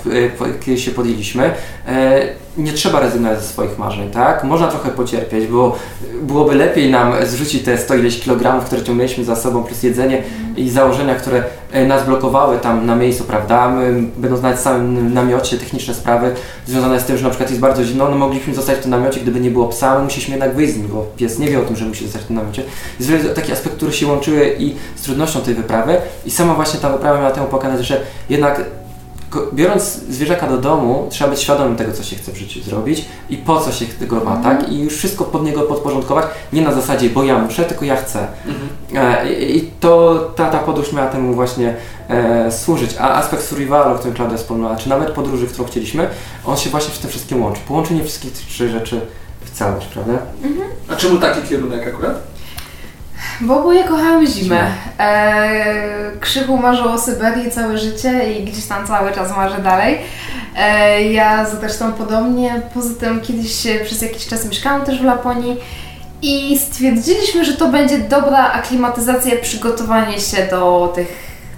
[0.68, 1.52] y, się podjęliśmy,
[1.88, 2.22] e,
[2.58, 4.44] nie trzeba rezygnować ze swoich marzeń, tak?
[4.44, 5.78] Można trochę pocierpieć, bo
[6.22, 10.24] byłoby lepiej nam zrzucić te 100 ileś kilogramów, które ciągnęliśmy za sobą, plus jedzenie
[10.58, 13.70] i założenia, które e, nas blokowały tam na miejscu, prawda?
[13.70, 16.34] My, będąc nawet w samym namiocie, techniczne sprawy
[16.68, 19.20] związane z tym, że na przykład jest bardzo zimno, no mogliśmy zostać w tym namiocie,
[19.20, 21.64] gdyby nie było psa, my musieliśmy jednak wyjść z nim, bo pies nie wie o
[21.64, 22.64] tym, że musi zostać w tym namiocie.
[23.00, 25.65] Jest wiele takich aspektów, które się łączyły i z trudnością tej wyprawy
[26.26, 28.62] i sama właśnie ta wyprawa miała temu pokazać, że jednak
[29.54, 33.38] biorąc zwierzaka do domu, trzeba być świadomym tego, co się chce w życiu zrobić i
[33.38, 34.60] po co się tego ma, tak?
[34.60, 34.74] Mhm.
[34.74, 38.28] I już wszystko pod niego podporządkować, nie na zasadzie, bo ja muszę, tylko ja chcę.
[38.48, 39.18] Mhm.
[39.28, 41.76] E, I to ta, ta podróż miała temu właśnie
[42.10, 42.96] e, służyć.
[43.00, 46.08] A aspekt survivalu, o którym Klaudia wspomniała, czy nawet podróży, którą chcieliśmy,
[46.46, 47.62] on się właśnie w tym wszystkim łączy.
[47.68, 49.02] Połączenie wszystkich tych trzech rzeczy
[49.46, 50.14] w całość, prawda?
[50.44, 50.70] Mhm.
[50.90, 52.35] A czemu taki kierunek akurat?
[53.42, 54.68] Bo oboje kochamy zimę.
[55.00, 60.00] E, Krzychu marzył o Syberii całe życie i gdzieś tam cały czas marzy dalej.
[60.58, 62.62] E, ja zresztą podobnie.
[62.74, 65.58] Poza tym kiedyś przez jakiś czas mieszkałam też w Laponii
[66.22, 71.08] i stwierdziliśmy, że to będzie dobra aklimatyzacja, przygotowanie się do tych,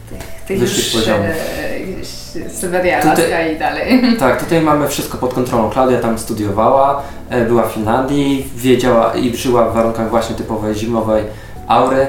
[0.10, 1.08] tych, tych już.
[1.08, 4.02] E, Syberia, Alaska i dalej.
[4.20, 5.70] Tak, tutaj mamy wszystko pod kontrolą.
[5.70, 11.24] Klaudia tam studiowała, e, była w Finlandii, wiedziała i żyła w warunkach właśnie typowej zimowej
[11.68, 12.08] aury.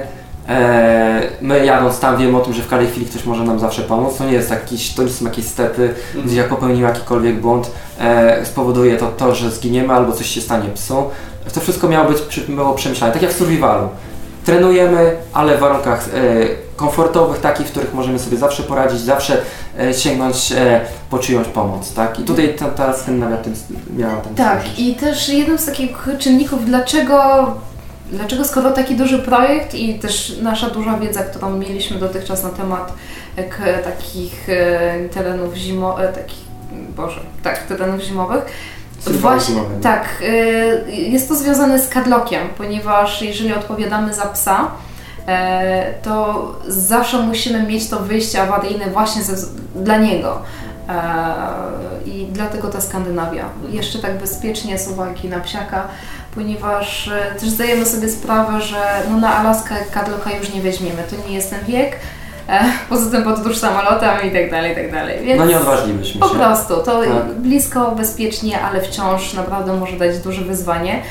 [0.49, 3.83] E, my jadąc tam wiemy o tym, że w każdej chwili ktoś może nam zawsze
[3.83, 4.16] pomóc.
[4.16, 5.94] To nie jest jakiś, to nie są jakieś stepy,
[6.25, 10.68] gdzie jak popełnimy jakikolwiek błąd, e, spowoduje to to, że zginiemy albo coś się stanie
[10.68, 11.11] psu.
[11.55, 13.88] To wszystko miało być było przemyślane, tak jak w survivalu.
[14.44, 16.12] Trenujemy, ale w warunkach e,
[16.77, 19.42] komfortowych, takich, w których możemy sobie zawsze poradzić, zawsze
[19.99, 20.53] sięgnąć
[21.11, 22.21] po czyjąś pomoc, tak?
[22.21, 23.37] I tutaj ta, ta Skandynawia
[23.97, 27.47] miała ten Tak, i też jednym z takich czynników, dlaczego
[28.12, 32.92] Dlaczego skoro taki duży projekt i też nasza duża wiedza, którą mieliśmy dotychczas na temat
[33.37, 36.44] e, takich e, terenów zimowych, e, takich,
[36.97, 38.44] Boże, tak, terenów zimowych,
[39.07, 40.23] Właśnie, tak,
[40.88, 44.71] jest to związane z kadlokiem, ponieważ jeżeli odpowiadamy za psa,
[46.03, 50.42] to zawsze musimy mieć to wyjście awaryjne właśnie ze, dla niego.
[52.07, 53.44] I dlatego ta Skandynawia.
[53.71, 55.88] Jeszcze tak bezpiecznie z uwagi na psiaka
[56.38, 58.77] ponieważ e, też zdajemy sobie sprawę, że
[59.11, 61.96] no na Alaskę kadloka już nie weźmiemy, to nie jest ten wiek.
[62.48, 65.24] E, poza tym podróż samolotem i tak dalej, i tak dalej.
[65.24, 66.18] Więc no nie odważylibyśmy się.
[66.18, 67.35] Po prostu, to tak.
[67.35, 71.03] blisko, bezpiecznie, ale wciąż naprawdę może dać duże wyzwanie.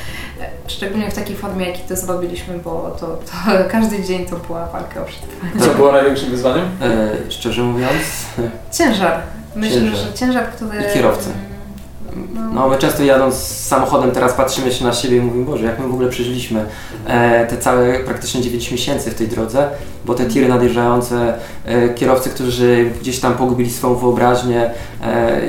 [0.66, 3.32] Szczególnie w takiej formie, jaki to zrobiliśmy, bo to, to
[3.72, 5.66] każdy dzień to była walka o przetrwanie.
[5.66, 6.64] Co było największym wyzwaniem?
[6.82, 7.92] E, szczerze mówiąc?
[8.72, 9.20] Ciężar.
[9.56, 9.96] Myślę, ciężar.
[9.96, 10.78] że ciężar, który...
[10.90, 11.30] I kierowcy.
[12.54, 15.88] No my często jadąc samochodem teraz patrzymy się na siebie i mówimy, Boże, jak my
[15.88, 16.64] w ogóle przeżyliśmy
[17.06, 19.68] e, te całe praktycznie 9 miesięcy w tej drodze,
[20.04, 24.70] bo te tiry nadjeżdżające, e, kierowcy, którzy gdzieś tam pogubili swoją wyobraźnię,
[25.02, 25.40] e,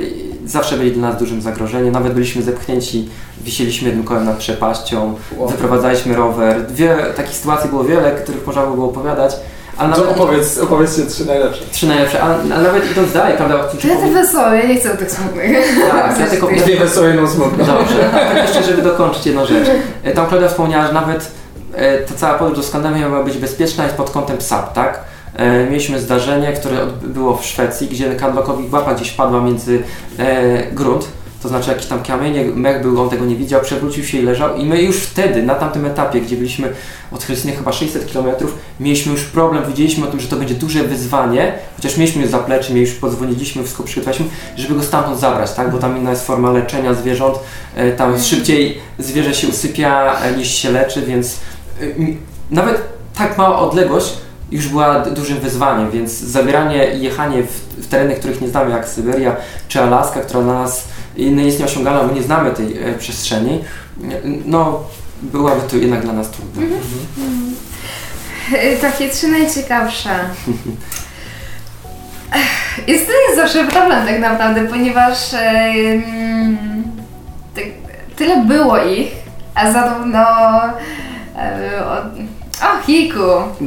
[0.46, 3.08] zawsze byli dla nas dużym zagrożeniem, nawet byliśmy zepchnięci,
[3.44, 5.48] wisieliśmy jednym kołem nad przepaścią, wow.
[5.48, 9.36] wyprowadzaliśmy rower, wiele, takich sytuacji było wiele, których można by było opowiadać,
[9.80, 11.62] a nawet, opowiedz, opowiedzcie trzy najlepsze.
[11.72, 13.68] Trzy najlepsze, a, a nawet idąc dalej, prawda?
[13.78, 15.50] Czy ja te wesołe, ja nie chcę o tych smutnych.
[15.90, 16.46] Tak, ja tylko...
[16.46, 17.64] Dwie wesołe, jedną smutną.
[17.64, 19.68] Dobrze, tak jeszcze, żeby dokończyć jedną rzecz.
[20.02, 21.30] E, tam Klaudia wspomniała, że nawet
[21.74, 25.00] e, ta cała podróż do Skandynawii miała być bezpieczna jest pod kątem psa, tak?
[25.36, 29.82] E, mieliśmy zdarzenie, które było w Szwecji, gdzie Kadlokowi łapa gdzieś padła między
[30.72, 31.08] grunt
[31.42, 34.56] to znaczy jakiś tam kamień, mech był, on tego nie widział, przewrócił się i leżał.
[34.56, 36.72] I my już wtedy, na tamtym etapie, gdzie byliśmy
[37.12, 38.26] od Helsinek chyba 600 km,
[38.80, 42.72] mieliśmy już problem, widzieliśmy o tym, że to będzie duże wyzwanie, chociaż mieliśmy już zaplecze,
[42.72, 44.26] my już podzwoniliśmy, wszystko przygotowaliśmy,
[44.56, 47.38] żeby go stamtąd zabrać, tak, bo tam inna jest forma leczenia zwierząt,
[47.74, 51.36] e, tam szybciej zwierzę się usypia e, niż się leczy, więc
[51.80, 51.84] e,
[52.50, 52.82] nawet
[53.14, 54.12] tak mała odległość
[54.50, 58.88] już była dużym wyzwaniem, więc zabieranie i jechanie w, w tereny, których nie znamy, jak
[58.88, 59.36] Syberia
[59.68, 60.84] czy Alaska, która dla nas
[61.16, 63.64] jest nieosiągalna, bo nie znamy tej e, przestrzeni,
[64.44, 64.84] no
[65.22, 66.62] byłaby to jednak dla nas trudne.
[68.52, 70.10] Y, Takie trzy najciekawsze.
[72.86, 76.04] Jest to jest zawsze problem tak naprawdę, ponieważ em,
[77.54, 77.64] tak,
[78.16, 79.08] tyle było ich,
[79.54, 80.24] a zarówno
[81.36, 82.04] e, od,
[82.62, 83.18] o Hiku.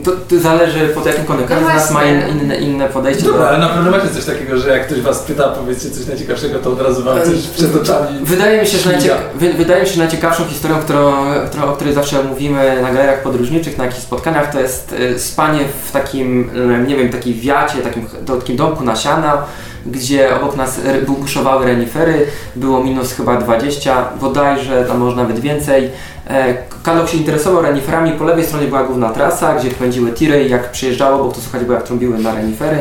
[0.03, 1.47] To, to zależy pod jakim kątem.
[1.47, 3.49] Każdy No z nas ma inne, inne podejście Dobra, do...
[3.49, 6.69] ale na pewno macie coś takiego, że jak ktoś was pyta, powiedzcie coś najciekawszego, to
[6.71, 8.07] od razu wam coś przed oczami.
[8.21, 8.97] Wydaje mi się, że śmiga.
[8.97, 11.13] najcieka- wy, wydaje mi się, że najciekawszą historią, którą,
[11.47, 15.59] którą, o której zawsze mówimy na galerach podróżniczych, na jakichś spotkaniach, to jest y, spanie
[15.85, 16.49] w takim,
[16.87, 18.05] nie wiem, takiej wiacie, takim,
[18.39, 19.37] takim domku na siana,
[19.85, 25.89] gdzie obok nas buszowały renifery, było minus chyba 20, bodajże, tam może nawet więcej.
[26.27, 30.71] E, Kalok się interesował reniferami, po lewej stronie była główna trasa, gdzie pędziły tiry jak
[30.71, 32.77] przyjeżdżało, bo to słuchać było jak trąbiły na renifery.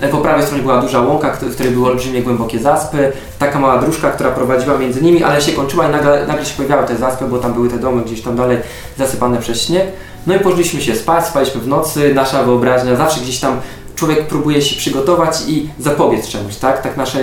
[0.00, 3.78] E, Po prawej stronie była duża łąka, w której były olbrzymie głębokie zaspy, taka mała
[3.78, 7.24] dróżka, która prowadziła między nimi, ale się kończyła i nagle, nagle się pojawiały te zaspy,
[7.24, 8.58] bo tam były te domy gdzieś tam dalej
[8.98, 9.86] zasypane przez śnieg.
[10.26, 13.60] No i poszliśmy się spać, spaliśmy w nocy, nasza wyobraźnia zawsze gdzieś tam
[14.00, 16.82] człowiek próbuje się przygotować i zapobiec czemuś, tak?
[16.82, 17.18] Tak nasze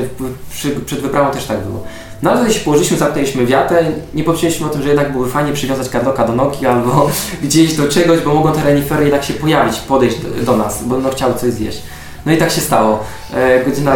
[0.52, 1.84] przy, przed wyprawą też tak było.
[2.24, 5.90] No ale się położyliśmy, zamknęliśmy wiatę, nie pomyśleliśmy o tym, że jednak byłoby fajnie przywiązać
[5.90, 7.10] kardoka do nogi albo
[7.44, 10.98] gdzieś do czegoś, bo mogą te renifery jednak się pojawić, podejść do, do nas, bo
[10.98, 11.82] no chciały coś zjeść.
[12.26, 13.04] No i tak się stało.
[13.34, 13.96] E, godzina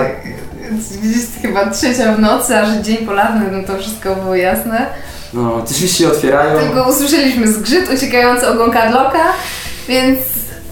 [1.01, 4.85] Gdzieś chyba trzecia w nocy, aż dzień polarny, no to wszystko było jasne.
[5.33, 6.59] No, drzwi się otwierają.
[6.59, 9.23] Tylko usłyszeliśmy zgrzyt uciekający ogon Karloka,
[9.87, 10.19] więc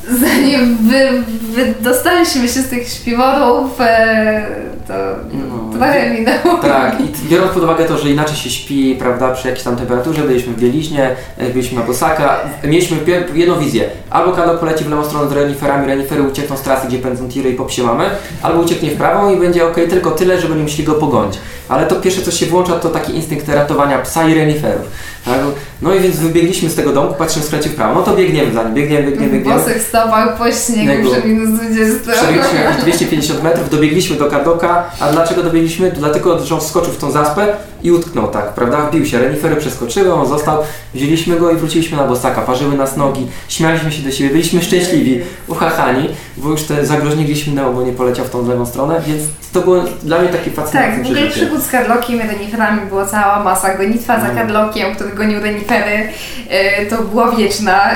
[0.09, 1.23] zanim wy,
[1.55, 4.45] wy dostaliśmy się z tych śpiworów, e,
[4.87, 4.93] to
[5.33, 5.77] No.
[5.77, 6.57] trochę minęło.
[6.61, 10.21] Tak, i biorąc pod uwagę to, że inaczej się śpi, prawda, przy jakiejś tam temperaturze,
[10.21, 12.97] byliśmy w bieliźnie, e, byliśmy na Bosaka, mieliśmy
[13.33, 13.89] jedną wizję.
[14.09, 17.49] Albo Kadok poleci w lewą stronę z reniferami, renifery uciekną z trasy, gdzie pędzą tiry
[17.49, 18.05] i popsie mamy,
[18.41, 21.37] albo ucieknie w prawą i będzie ok, tylko tyle, żeby nie musieli go pogonić.
[21.69, 24.85] Ale to pierwsze, co się włącza, to taki instynkt ratowania psa i reniferów.
[25.25, 25.39] Tak?
[25.81, 28.63] No i więc wybiegliśmy z tego domku, patrzymy skręcie w prawo, no to biegniemy za
[28.63, 29.61] nim, biegniemy, biegniemy, biegniemy.
[29.61, 32.11] Włosek stopał po śniegu przy minus 20.
[32.11, 35.91] Przebiegliśmy jakieś 250 metrów, dobiegliśmy do Kardoka, a dlaczego dobiegliśmy?
[35.91, 37.47] Dlatego, że on wskoczył w tą zaspę
[37.83, 38.77] i utknął tak, prawda?
[38.77, 40.63] Wbił się, renifery przeskoczyły, on został,
[40.93, 45.21] wzięliśmy go i wróciliśmy na Bosaka, parzyły nas nogi, śmialiśmy się do siebie, byliśmy szczęśliwi,
[45.47, 49.23] uchachani, bo już te zagrożenie gdzieś minęło, bo nie poleciał w tą lewą stronę, więc
[49.53, 53.05] to było dla mnie takie Tak, fascynujące w ogóle przygód z Karlokiem i reniferami była
[53.05, 53.77] cała masa.
[53.77, 54.37] Gonitwa za Mm.
[54.37, 56.09] Karlokiem, który gonił renifery,
[56.49, 57.91] e, to była wieczna.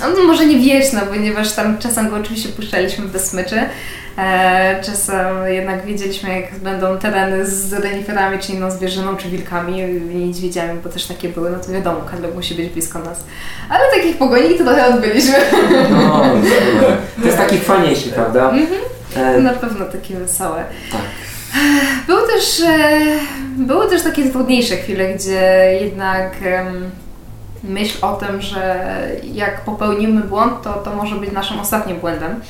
[0.00, 3.60] No może nie wieczna, ponieważ tam czasem go oczywiście puszczaliśmy bez smyczy.
[4.18, 9.82] E, czasem jednak wiedzieliśmy, jak będą tereny z reniferami, czy inną zwierzyną, czy wilkami
[10.14, 13.24] niedźwiedziami, bo też takie były, no to wiadomo, Karlok musi być blisko nas.
[13.70, 15.34] Ale takich pogoni to trochę odbyliśmy.
[15.90, 16.22] No,
[17.20, 18.52] to jest taki fajniejszy, prawda?
[19.16, 20.64] E, Na pewno takie wesołe.
[20.92, 21.00] tak.
[22.06, 22.98] Były też, e,
[23.56, 26.32] były też takie trudniejsze chwile, gdzie jednak
[27.64, 28.88] myśl o tym, że
[29.22, 32.40] jak popełnimy błąd, to to może być naszym ostatnim błędem.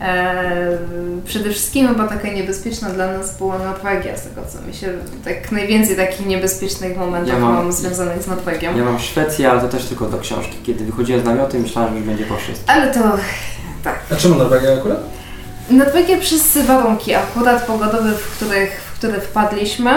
[0.00, 0.78] E,
[1.24, 4.88] przede wszystkim chyba taka niebezpieczna dla nas była Norwegia, z tego co mi się,
[5.24, 8.76] tak najwięcej takich niebezpiecznych momentów Ja mam- mam związanych z Norwegią.
[8.76, 10.56] Ja mam Szwecję, ale to też tylko do książki.
[10.66, 12.70] Kiedy wychodziłem z namiotu i myślałem, że już będzie po wszystkim.
[12.70, 13.00] Ale to
[14.12, 14.98] A czemu Norwegia akurat?
[15.70, 19.90] Norwegia przez warunki akurat pogodowe, w, których, w które wpadliśmy.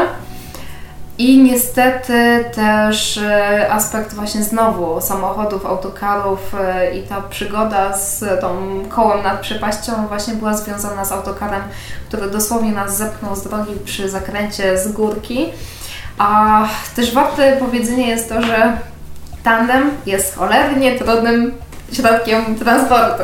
[1.18, 8.58] I niestety też e, aspekt właśnie znowu samochodów, autokarów e, i ta przygoda z tą
[8.90, 11.62] kołem nad przepaścią właśnie była związana z autokarem,
[12.08, 15.50] który dosłownie nas zepchnął z drogi przy zakręcie z górki.
[16.18, 16.62] A
[16.96, 18.78] też warte powiedzenia jest to, że
[19.44, 21.54] tandem jest cholernie trudnym
[21.92, 23.24] środkiem transportu.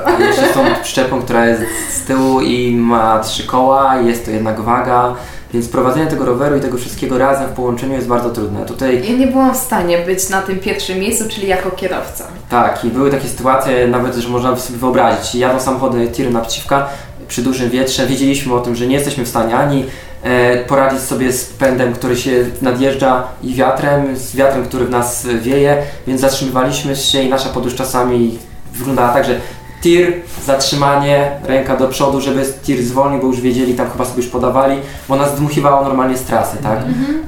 [0.52, 5.16] Z tą przyczepą, która jest z tyłu i ma trzy koła, jest to jednak waga,
[5.54, 8.66] więc prowadzenie tego roweru i tego wszystkiego razem w połączeniu jest bardzo trudne.
[8.66, 12.28] Tutaj Ja nie byłam w stanie być na tym pierwszym miejscu, czyli jako kierowca.
[12.50, 15.36] tak, i były takie sytuacje nawet, że można sobie wyobrazić.
[15.36, 16.88] Jadą samochody tiry naprzeciwka
[17.28, 19.86] przy dużym wietrze, wiedzieliśmy o tym, że nie jesteśmy w stanie ani
[20.24, 22.32] e, poradzić sobie z pędem, który się
[22.62, 27.76] nadjeżdża i wiatrem, z wiatrem, który w nas wieje, więc zatrzymywaliśmy się i nasza podróż
[27.76, 28.40] czasami
[28.74, 29.36] wyglądała tak, że
[29.82, 30.14] tir,
[30.46, 34.78] zatrzymanie, ręka do przodu, żeby tir zwolnił, bo już wiedzieli, tam chyba sobie już podawali,
[35.10, 36.80] bo nas dmuchiwało normalnie z trasy, tak?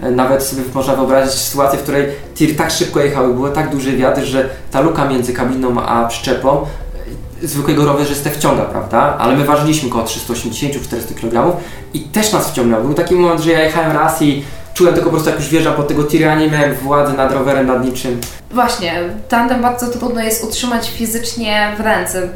[0.04, 3.98] E, Nawet sobie można wyobrazić sytuację, w której tir tak szybko jechał, był tak duży
[3.98, 6.66] wiatr, że ta luka między kabiną a przyczepą
[7.44, 9.18] e, zwykłego rowerzystę wciąga, prawda?
[9.20, 11.58] Ale my ważyliśmy około 380-400 kg
[11.94, 12.84] i też nas wciągnął.
[12.84, 15.74] Był taki moment, że ja jechałem raz i czułem tylko po prostu jak już wjeżdżam
[15.74, 18.22] pod tego tira, nie miałem władzy nad rowerem, nad niczym.
[18.52, 18.94] Właśnie,
[19.30, 22.30] tandem bardzo trudno jest utrzymać fizycznie w ręce.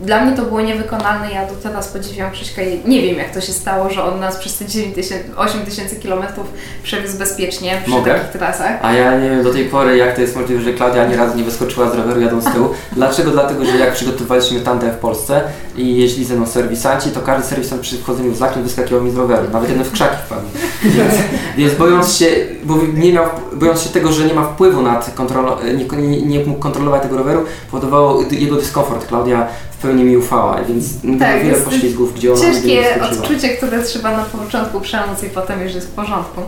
[0.00, 3.40] Dla mnie to było niewykonalne, ja do teraz podziwiam Krzyśka i nie wiem jak to
[3.40, 6.46] się stało, że on nas przez te 9 tysięcy, 8 tysięcy kilometrów
[6.82, 8.14] przewiózł bezpiecznie przy Mogę?
[8.14, 8.78] takich trasach.
[8.82, 11.36] A ja nie wiem do tej pory, jak to jest możliwe, że Klaudia ani razu
[11.36, 12.68] nie wyskoczyła z roweru jadąc z tyłu.
[12.92, 13.30] Dlaczego?
[13.30, 15.42] Dlatego, że jak przygotowywaliśmy tandem w Polsce
[15.76, 19.16] i jeździli ze mną serwisanci, to każdy serwisant przy wchodzeniu w zakręt wyskakiwał mi z
[19.16, 19.42] roweru.
[19.52, 20.46] Nawet jeden w krzaki wpadł.
[20.96, 21.14] Więc,
[21.56, 22.26] więc bojąc się,
[22.64, 26.44] bo nie miał, bojąc się tego, że nie ma wpływu nad kontrolą, nie, nie, nie
[26.44, 29.06] mógł kontrolować tego roweru, powodowało jego dyskomfort.
[29.06, 29.48] Klaudia
[29.80, 30.84] w pełni mi ufała, więc
[31.18, 35.74] Tak, wiele poślizgów, gdzie ona Ciężkie odczucie, które trzeba na początku przemóc i potem już
[35.74, 36.42] jest w porządku.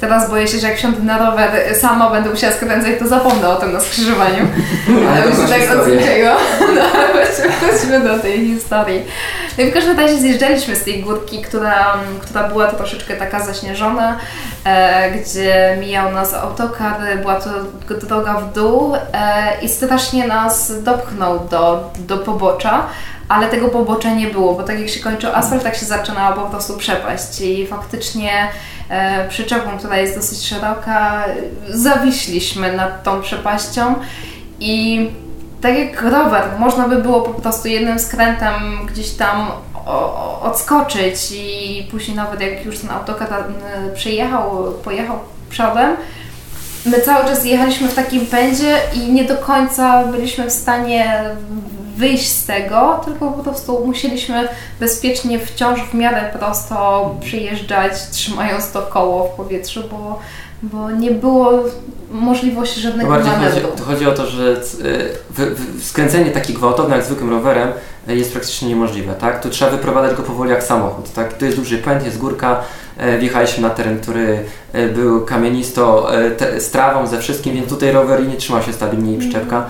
[0.00, 3.56] Teraz boję się, że jak wsiądę na rower sama będę musiała skręcać, to zapomnę o
[3.56, 4.46] tym na skrzyżowaniu.
[5.10, 5.80] Ale masz tak historię.
[5.80, 6.30] odwróciło.
[6.76, 9.02] No, właśnie wróćmy do tej historii.
[9.58, 14.18] No i w każdym razie zjeżdżaliśmy z tej górki, która, która była troszeczkę taka zaśnieżona,
[15.14, 17.50] gdzie mijał nas autokar, była to
[18.06, 19.00] droga w dół e,
[19.62, 22.86] i strasznie nas dopchnął do, do pobocza.
[23.28, 26.46] Ale tego pobocza nie było, bo tak jak się kończył asfalt, tak się zaczynała po
[26.46, 28.48] prostu przepaść i faktycznie
[28.88, 31.24] e, przyczepą, która jest dosyć szeroka,
[31.68, 33.94] zawiśliśmy nad tą przepaścią
[34.60, 35.10] i
[35.60, 38.52] tak jak rower, można by było po prostu jednym skrętem
[38.86, 39.50] gdzieś tam
[40.42, 45.18] odskoczyć i później nawet jak już ten autokar e, przyjechał, pojechał
[45.50, 45.96] przodem,
[46.86, 51.24] my cały czas jechaliśmy w takim pędzie i nie do końca byliśmy w stanie
[51.96, 54.48] wyjść z tego, tylko po prostu musieliśmy
[54.80, 60.18] bezpiecznie wciąż w miarę prosto przyjeżdżać, trzymając to koło w powietrzu, bo,
[60.62, 61.64] bo nie było
[62.10, 64.56] możliwości żadnego bardziej chodzi, to chodzi o to, że
[65.38, 67.68] y, skręcenie taki gwałtowny jak zwykłym rowerem
[68.08, 69.42] y, jest praktycznie niemożliwe, tak?
[69.42, 71.32] Tu trzeba wyprowadzać go powoli jak samochód, tak?
[71.32, 72.60] To jest duży pęd, jest górka,
[72.96, 74.38] e, wjechaliśmy na teren, który
[74.94, 79.18] był kamienisto, te, z trawą, ze wszystkim, więc tutaj rower nie trzymał się stabilnie i
[79.18, 79.66] przyczepka.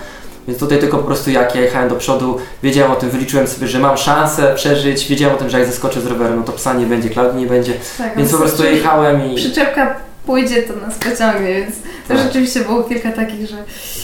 [0.49, 3.69] Więc tutaj tylko po prostu jak ja jechałem do przodu, wiedziałem o tym, wyliczyłem sobie,
[3.69, 6.75] że mam szansę przeżyć, wiedziałem o tym, że jak zeskoczę z roweru, no to psa
[6.75, 9.37] nie będzie, Klaudii nie będzie, Tak, więc po prostu jechałem i...
[9.37, 11.75] Przyczepka pójdzie, to nas pociągnie, więc
[12.09, 12.19] to Tak.
[12.19, 13.57] rzeczywiście było kilka takich, że...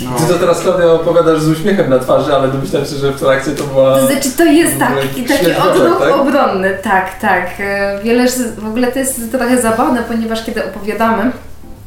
[0.04, 0.10] No.
[0.18, 3.50] Ty to teraz Klaudia opowiadasz z uśmiechem na twarzy, ale domyślam się, że w trakcie
[3.50, 3.98] to była...
[3.98, 6.12] To znaczy, to jest ogóle taki, taki odruch tak?
[6.12, 7.46] obronny, tak, tak.
[7.60, 8.26] E, Wiele,
[8.58, 11.30] w ogóle to jest trochę zabawne, ponieważ kiedy opowiadamy,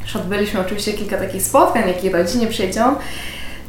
[0.02, 2.96] już odbyliśmy oczywiście kilka takich spotkań, jakie rodzinie przyjedzią,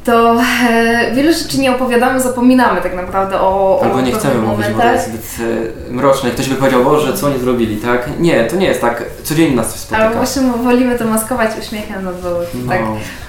[0.04, 4.66] to e, wiele rzeczy nie opowiadamy, zapominamy tak naprawdę o, o Albo nie chcemy mówić,
[4.76, 5.48] bo to jest zbyt
[5.88, 6.30] e, mroczne.
[6.30, 8.08] Ktoś by powiedział, Boże, co oni zrobili, tak?
[8.20, 9.04] Nie, to nie jest tak.
[9.22, 10.06] Codziennie nas spotyka.
[10.06, 12.72] Ale właśnie wolimy to maskować uśmiechem, no bo no.
[12.72, 12.80] tak.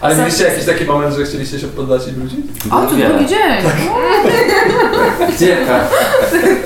[0.02, 2.40] Ale Sam- mieliście jakiś taki moment, że chcieliście się poddać i wrócić?
[2.72, 3.10] O, to Wiele.
[3.10, 3.64] drugi dzień!
[5.36, 5.82] Gdzie tak?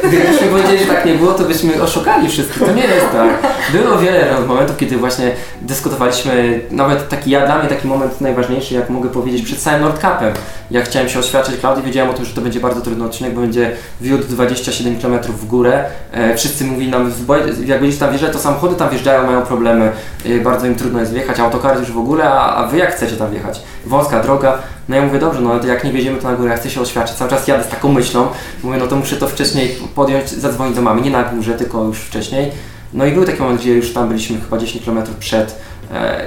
[0.04, 2.64] Gdybyśmy powiedzieli, że tak nie było, to byśmy oszukali wszystkich.
[2.66, 3.30] To nie jest tak.
[3.72, 8.90] Było wiele momentów, kiedy właśnie dyskutowaliśmy, nawet taki ja, dla mnie taki moment najważniejszy, jak
[8.90, 10.34] mogę powiedzieć, przed całym Nordcapem.
[10.72, 13.42] Jak chciałem się oświadczyć Klaudii, wiedziałem o tym, że to będzie bardzo trudny odcinek, bo
[13.42, 15.86] będzie wiód 27 km w górę.
[16.12, 19.92] E, wszyscy mówili nam, "Bo- jak byliście tam wjeżdżać, to samochody tam wjeżdżają, mają problemy,
[20.26, 23.16] e, bardzo im trudno jest wjechać, autokary już w ogóle, a, a wy jak chcecie
[23.16, 23.62] tam wjechać?
[23.86, 24.58] Wąska droga.
[24.90, 26.82] No ja mówię, dobrze, no to jak nie wjedziemy to na górę, ja chcę się
[26.82, 27.18] oświadczyć.
[27.18, 28.28] Cały czas jadę z taką myślą,
[28.64, 31.98] mówię, no to muszę to wcześniej podjąć, zadzwonić do mamy, nie na górze, tylko już
[32.00, 32.52] wcześniej.
[32.94, 35.56] No i był taki moment, gdzie już tam byliśmy chyba 10 km przed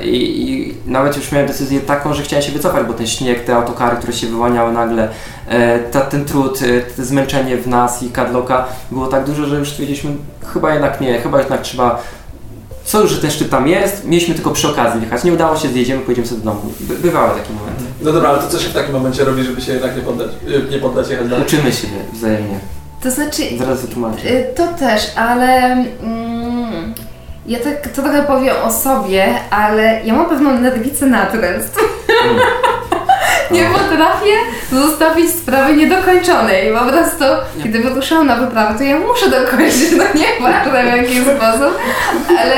[0.02, 3.56] i, i nawet już miałem decyzję taką, że chciałem się wycofać, bo ten śnieg, te
[3.56, 5.08] autokary, które się wyłaniały nagle,
[5.48, 9.58] e, ta, ten trud, e, to zmęczenie w nas i kadloka było tak duże, że
[9.58, 10.10] już stwierdziliśmy,
[10.52, 12.02] chyba jednak nie, chyba jednak trzeba
[12.84, 15.68] co już, że ten szczyt tam jest, mieliśmy tylko przy okazji jechać, nie udało się,
[15.68, 16.60] zjedziemy, pojedziemy sobie do domu.
[16.80, 17.84] By, bywały takie momenty.
[18.02, 20.28] No dobra, ale to co się w takim momencie robi, żeby się jednak nie poddać,
[20.48, 21.46] y, nie poddać jechać dalej?
[21.46, 22.58] Uczymy się wzajemnie.
[23.02, 24.28] To znaczy, Zaraz wytłumaczę.
[24.28, 26.49] Y, To też, ale mm,
[27.46, 31.78] ja tak trochę powiem o sobie, ale ja mam pewną nerwicę natręst.
[33.50, 34.32] Nie potrafię
[34.72, 36.72] zostawić sprawy niedokończonej.
[36.72, 37.24] Po prostu,
[37.62, 41.78] kiedy wyruszałam na wyprawę, to ja muszę dokończyć, no nie ważne w jaki sposób,
[42.38, 42.56] ale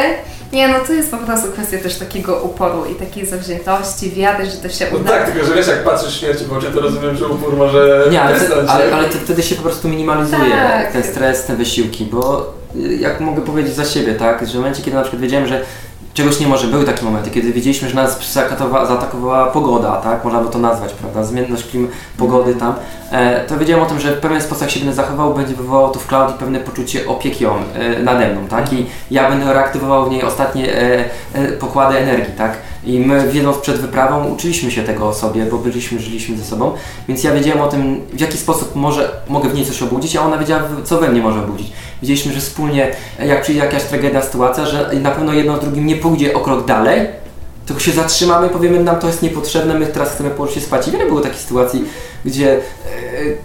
[0.53, 4.57] nie, no to jest po prostu kwestia też takiego uporu i takiej zawziętości, wiary, że
[4.57, 5.11] to się No uda.
[5.11, 8.23] tak, tylko że wiesz, jak patrzysz śmierci w oczy, to rozumiem, że upór może Nie,
[8.23, 8.37] ale,
[8.69, 10.93] ale, ale to wtedy się po prostu minimalizuje Tak.
[10.93, 12.53] ten stres, te wysiłki, bo
[13.01, 15.61] jak mogę powiedzieć za siebie, tak, że w momencie, kiedy na przykład wiedziałem, że
[16.15, 18.35] czegoś nie może, były takie momenty, kiedy wiedzieliśmy, że nas
[18.89, 22.75] zaatakowała pogoda, tak, można by to nazwać, prawda, zmienność klim pogody tam,
[23.11, 25.89] e, to wiedziałem o tym, że w pewien sposób jak się będę zachował, będzie wywołało
[25.89, 30.07] to w Klaudii pewne poczucie opieki on, e, nade mną, tak, i ja będę reaktywował
[30.07, 34.83] w niej ostatnie e, e, pokłady energii, tak, I my wiedząc przed wyprawą uczyliśmy się
[34.83, 36.73] tego o sobie, bo byliśmy, żyliśmy ze sobą,
[37.09, 40.23] więc ja wiedziałem o tym, w jaki sposób może, mogę w niej coś obudzić, a
[40.23, 41.73] ona wiedziała, co we mnie może obudzić.
[42.03, 42.91] Wiedzieliśmy, że wspólnie,
[43.27, 46.67] jak przyjdzie jakaś tragedia, sytuacja, że na pewno jedno z drugim nie pójdzie o krok
[46.67, 47.07] dalej,
[47.67, 50.89] tylko się zatrzymamy, powiemy nam to jest niepotrzebne, my teraz chcemy położyć się spać.
[50.89, 51.85] I wiele było takich sytuacji,
[52.25, 52.61] gdzie e,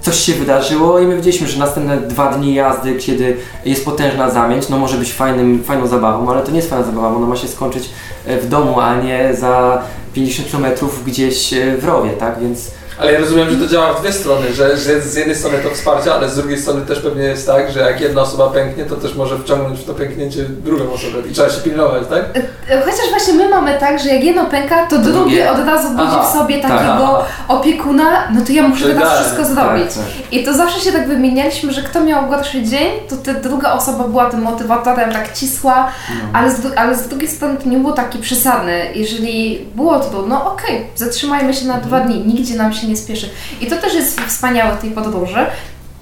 [0.01, 4.69] coś się wydarzyło i my wiedzieliśmy, że następne dwa dni jazdy, kiedy jest potężna zamięć,
[4.69, 7.47] no może być fajnym, fajną zabawą, ale to nie jest fajna zabawa, ona ma się
[7.47, 7.89] skończyć
[8.25, 9.81] e, w domu, a nie za
[10.13, 10.65] 50 km
[11.05, 12.39] gdzieś e, w rowie, tak?
[12.39, 15.57] Więc Ale ja rozumiem, że to działa w dwie strony, że, że z jednej strony
[15.57, 18.85] to wsparcie, ale z drugiej strony też pewnie jest tak, że jak jedna osoba pęknie,
[18.85, 22.23] to też może wciągnąć w to pęknięcie drugą osobę i trzeba się pilnować, tak?
[22.69, 26.03] E, Chociaż właśnie my mamy tak, że jak jedno pęka, to drugie od razu budzi
[26.11, 29.93] Aha, w sobie tak, takiego opiekuna, no to ja muszę To teraz wszystko zrobić.
[29.93, 30.33] tak, tak.
[30.33, 34.03] I to zawsze się tak wymienialiśmy, że kto miał gorszy dzień, to ta druga osoba
[34.03, 35.91] była tym motywatorem, tak cisła,
[36.33, 38.93] ale, z, ale z drugiej strony to nie było takie przesadne.
[38.95, 43.29] Jeżeli było trudno, okej, zatrzymajmy się na dwa dni, nigdzie nam się nie spieszy.
[43.61, 45.45] I to też jest wspaniałe w tej podróży.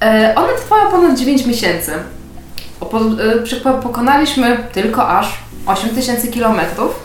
[0.02, 1.92] E, Ona trwała ponad 9 miesięcy.
[2.82, 5.28] E, pokonaliśmy tylko aż
[5.66, 7.00] 8000 kilometrów.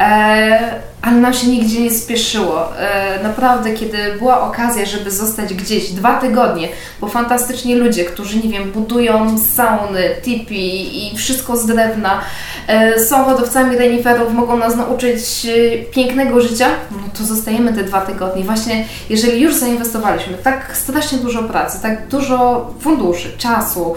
[0.00, 2.76] E, ale nam się nigdzie nie spieszyło.
[2.78, 6.68] E, naprawdę, kiedy była okazja, żeby zostać gdzieś dwa tygodnie,
[7.00, 12.20] bo fantastycznie ludzie, którzy, nie wiem, budują sauny, tipi i wszystko z drewna,
[12.66, 18.00] e, są hodowcami reniferów, mogą nas nauczyć e, pięknego życia, no to zostajemy te dwa
[18.00, 18.44] tygodnie.
[18.44, 23.94] Właśnie, jeżeli już zainwestowaliśmy tak strasznie dużo pracy, tak dużo funduszy, czasu,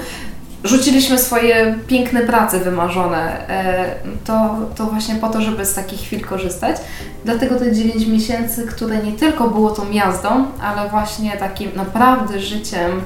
[0.63, 3.85] rzuciliśmy swoje piękne prace wymarzone, e,
[4.25, 6.77] to, to właśnie po to, żeby z takich chwil korzystać.
[7.25, 13.01] Dlatego te 9 miesięcy, które nie tylko było tą jazdą, ale właśnie takim naprawdę życiem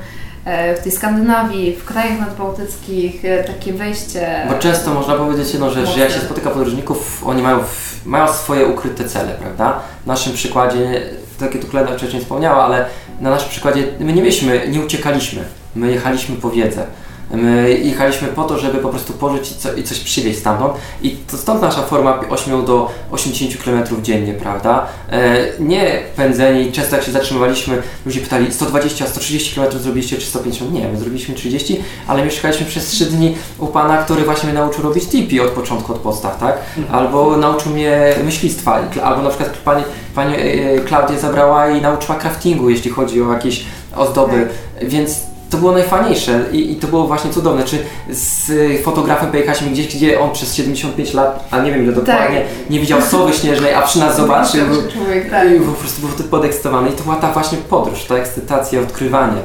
[0.46, 4.48] e, w tej Skandynawii, w krajach nadbałtyckich, e, takie wejście.
[4.50, 7.60] Bo często można powiedzieć jedną rzecz, że jak się spotyka podróżników, oni mają,
[8.06, 9.80] mają swoje ukryte cele, prawda?
[10.04, 11.02] W naszym przykładzie,
[11.40, 12.86] takie tu Kleda wcześniej wspomniała, ale
[13.22, 15.44] na naszym przykładzie my nie mieliśmy, nie uciekaliśmy,
[15.76, 16.86] my jechaliśmy po wiedzę.
[17.32, 21.10] My jechaliśmy po to, żeby po prostu pożyć i, co, i coś przywieźć stamtąd i
[21.10, 24.88] to stąd nasza forma 8 do 80 km dziennie, prawda?
[25.12, 30.74] E, nie pędzeni, często jak się zatrzymywaliśmy, ludzie pytali 120, 130 km zrobiliście czy 150?
[30.74, 34.84] Nie, my zrobiliśmy 30, ale mieszkaliśmy przez 3 dni u pana, który właśnie mnie nauczył
[34.84, 36.58] robić tipi od początku, od podstaw, tak?
[36.92, 39.84] Albo nauczył mnie myślistwa, albo na przykład pani,
[40.16, 43.66] pani e, Klaudia zabrała i nauczyła craftingu, jeśli chodzi o jakieś
[43.96, 44.48] ozdoby,
[44.82, 47.64] więc to było najfajniejsze i, i to było właśnie cudowne.
[47.64, 47.78] Czy
[48.10, 48.52] z
[48.84, 53.02] fotografem pojechaliśmy gdzieś, gdzie on przez 75 lat, a nie wiem ile dokładnie, nie widział
[53.02, 55.52] sowy śnieżnej, a przy nas zobaczył Człowiek, tak.
[55.52, 56.90] i po prostu był podekscytowany.
[56.90, 59.42] I to była ta właśnie podróż, ta ekscytacja, odkrywanie.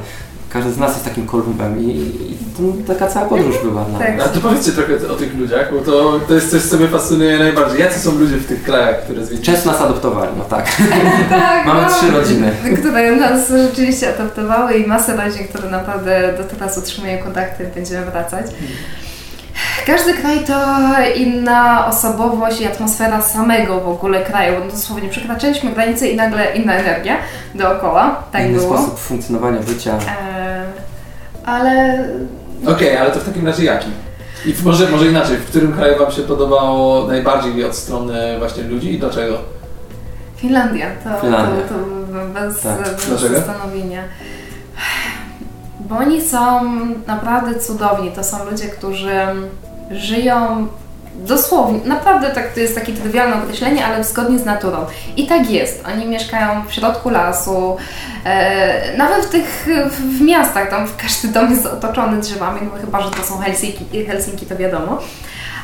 [0.50, 1.90] Każdy z nas jest takim kolumbem i,
[2.30, 4.20] i to taka cała podróż była dla Tak.
[4.20, 7.38] A to powiedzcie trochę o tych ludziach, bo to, to jest coś, co mnie fascynuje
[7.38, 7.80] najbardziej.
[7.80, 9.52] Jacy są ludzie w tych krajach, które zwiedziliście?
[9.52, 10.66] Często nas adoptowali, no tak.
[11.30, 12.52] Tak, Mamy no, trzy rodziny.
[12.78, 18.46] Które nas rzeczywiście adoptowały i masę rodzin, które naprawdę do teraz utrzymują kontakty, będziemy wracać.
[19.90, 20.54] Każdy kraj to
[21.16, 24.54] inna osobowość i atmosfera samego w ogóle kraju.
[24.64, 27.16] No dosłownie przekraczaliśmy granicę i nagle inna energia
[27.54, 28.22] dookoła.
[28.32, 28.78] Tak Inny było.
[28.78, 29.98] sposób funkcjonowania życia.
[30.32, 30.64] E,
[31.46, 32.04] ale
[32.66, 33.88] Okej, ale to w takim razie jaki?
[34.46, 38.94] I może, może inaczej, w którym kraju Wam się podobało najbardziej od strony właśnie ludzi
[38.94, 39.38] i dlaczego?
[40.36, 41.62] Finlandia to, Finlandia.
[41.68, 42.78] to, to bez, Tak.
[42.82, 43.34] bez Dlaczego?
[43.34, 44.02] zastanowienia.
[45.80, 46.60] Bo oni są
[47.06, 48.10] naprawdę cudowni.
[48.10, 49.10] To są ludzie, którzy
[49.90, 50.68] żyją
[51.14, 54.86] dosłownie, naprawdę tak, to jest takie trywialne określenie, ale zgodnie z naturą.
[55.16, 55.84] I tak jest.
[55.86, 57.76] Oni mieszkają w środku lasu,
[58.24, 63.00] e, nawet w tych w, w miastach, tam każdy dom jest otoczony drzewami, no chyba,
[63.00, 64.98] że to są Helsinki, Helsinki to wiadomo.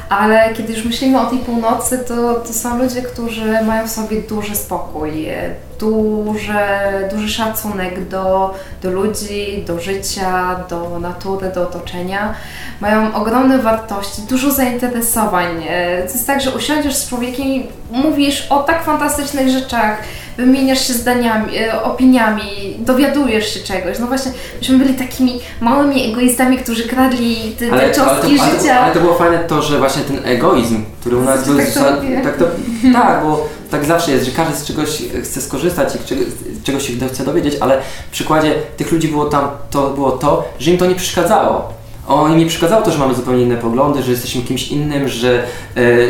[0.09, 4.23] Ale kiedy już myślimy o tej północy, to, to są ludzie, którzy mają w sobie
[4.23, 12.35] duży spokój, e, duże, duży szacunek do, do ludzi, do życia, do natury, do otoczenia.
[12.81, 15.47] Mają ogromne wartości, dużo zainteresowań.
[15.69, 19.99] E, To jest tak, że usiądziesz z człowiekiem i mówisz o tak fantastycznych rzeczach,
[20.37, 23.99] wymieniasz się zdaniami, e, opiniami, dowiadujesz się czegoś.
[23.99, 28.41] No właśnie, myśmy byli takimi małymi egoistami, którzy kradli te, te Ale, ale, to, cząstki
[28.41, 28.81] ale, to, życia.
[28.81, 31.65] ale to było fajne to, że właśnie ten egoizm, który u nas Tak był...
[31.67, 32.21] to za- lubię.
[32.25, 32.45] tak, to,
[32.93, 36.23] tak, bo tak zawsze jest, że każdy z czegoś chce skorzystać i czego,
[36.65, 40.71] czegoś się chce dowiedzieć, ale w przykładzie tych ludzi było tam, to było to, że
[40.71, 41.76] im to nie przeszkadzało.
[42.07, 45.43] Oni mi przeszkadzało to, że mamy zupełnie inne poglądy, że jesteśmy kimś innym, że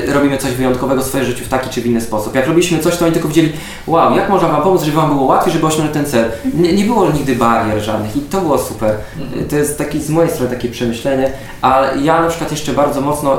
[0.09, 2.35] e, robimy coś wyjątkowego w swoim życiu w taki czy w inny sposób.
[2.35, 3.53] Jak robiliśmy coś, to oni tylko widzieli,
[3.87, 6.31] wow, jak można Wam pomóc, żeby Wam było łatwiej, żeby osiągnąć ten cel.
[6.55, 8.95] Nie, nie było nigdy barier żadnych i to było super.
[9.41, 11.33] E, To jest taki z mojej strony takie przemyślenie,
[11.63, 13.39] ale ja na przykład jeszcze bardzo mocno, e,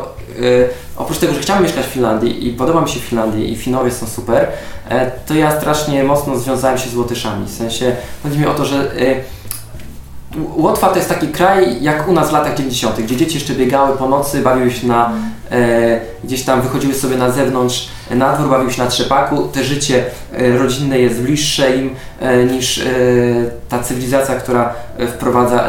[0.97, 4.08] oprócz tego, że chciałem mieszkać w Finlandii i podoba mi się Finlandii i Finowie są
[4.08, 4.47] super,
[4.89, 7.45] e, to ja strasznie mocno związałem się z Łotyszami.
[7.45, 9.37] W sensie chodzi mi o to, że e,
[10.36, 13.97] Łotwa to jest taki kraj jak u nas w latach 90., gdzie dzieci jeszcze biegały
[13.97, 15.11] po nocy, bawiły się na,
[15.51, 19.47] e, gdzieś tam wychodziły sobie na zewnątrz, e, na dwór, bawiły się na trzepaku.
[19.47, 22.84] Te życie e, rodzinne jest bliższe im e, niż e,
[23.69, 25.67] ta cywilizacja, która e, wprowadza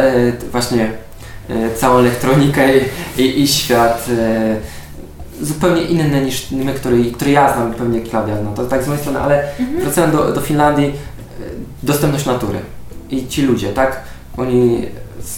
[0.52, 0.90] właśnie
[1.76, 2.82] całą elektronikę i,
[3.22, 4.06] i, i świat
[5.40, 8.50] zupełnie inny niż my, który, który ja znam, pewnie Klaudia zna.
[8.50, 9.44] To tak z mojej strony, ale
[9.82, 10.92] wracając do, do Finlandii,
[11.82, 12.58] dostępność natury
[13.10, 14.00] i ci ludzie, tak?
[14.38, 14.88] Oni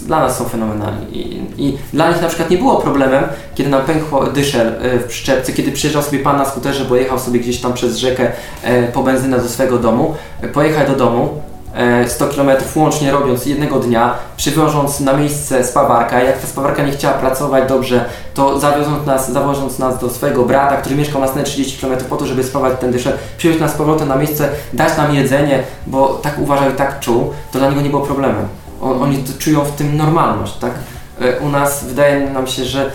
[0.02, 3.24] dla nas są fenomenalni I, i dla nich na przykład nie było problemem,
[3.54, 7.18] kiedy nam pękło dyszel e, w przyczepce, kiedy przyjeżdżał sobie pan na skuterze, bo jechał
[7.18, 8.32] sobie gdzieś tam przez rzekę
[8.62, 11.42] e, po benzynę do swojego domu, e, pojechać do domu,
[11.74, 16.22] e, 100 km łącznie robiąc jednego dnia, przywożąc na miejsce spawarka.
[16.22, 20.76] Jak ta spawarka nie chciała pracować dobrze, to zawioząc nas, zawożąc nas do swojego brata,
[20.76, 23.74] który mieszkał na następne 30 km po to, żeby spawać ten dyszel, przywieźć nas z
[23.74, 27.80] powrotem na miejsce, dać nam jedzenie, bo tak uważał i tak czuł, to dla niego
[27.80, 28.59] nie było problemem.
[28.80, 30.72] On, oni to czują w tym normalność, tak?
[31.20, 32.90] E, U nas wydaje nam się, że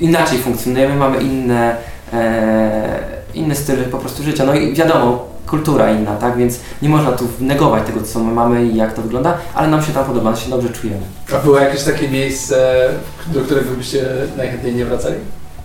[0.00, 1.76] inaczej funkcjonujemy, mamy inne,
[2.12, 2.98] e,
[3.34, 4.44] inny styl po prostu życia.
[4.44, 6.36] No i wiadomo, kultura inna, tak?
[6.36, 9.82] Więc nie można tu negować tego, co my mamy i jak to wygląda, ale nam
[9.82, 11.02] się tam podoba, nam się dobrze czujemy.
[11.34, 12.88] A było jakieś takie miejsce,
[13.26, 14.04] do którego byście
[14.36, 15.14] najchętniej nie wracali?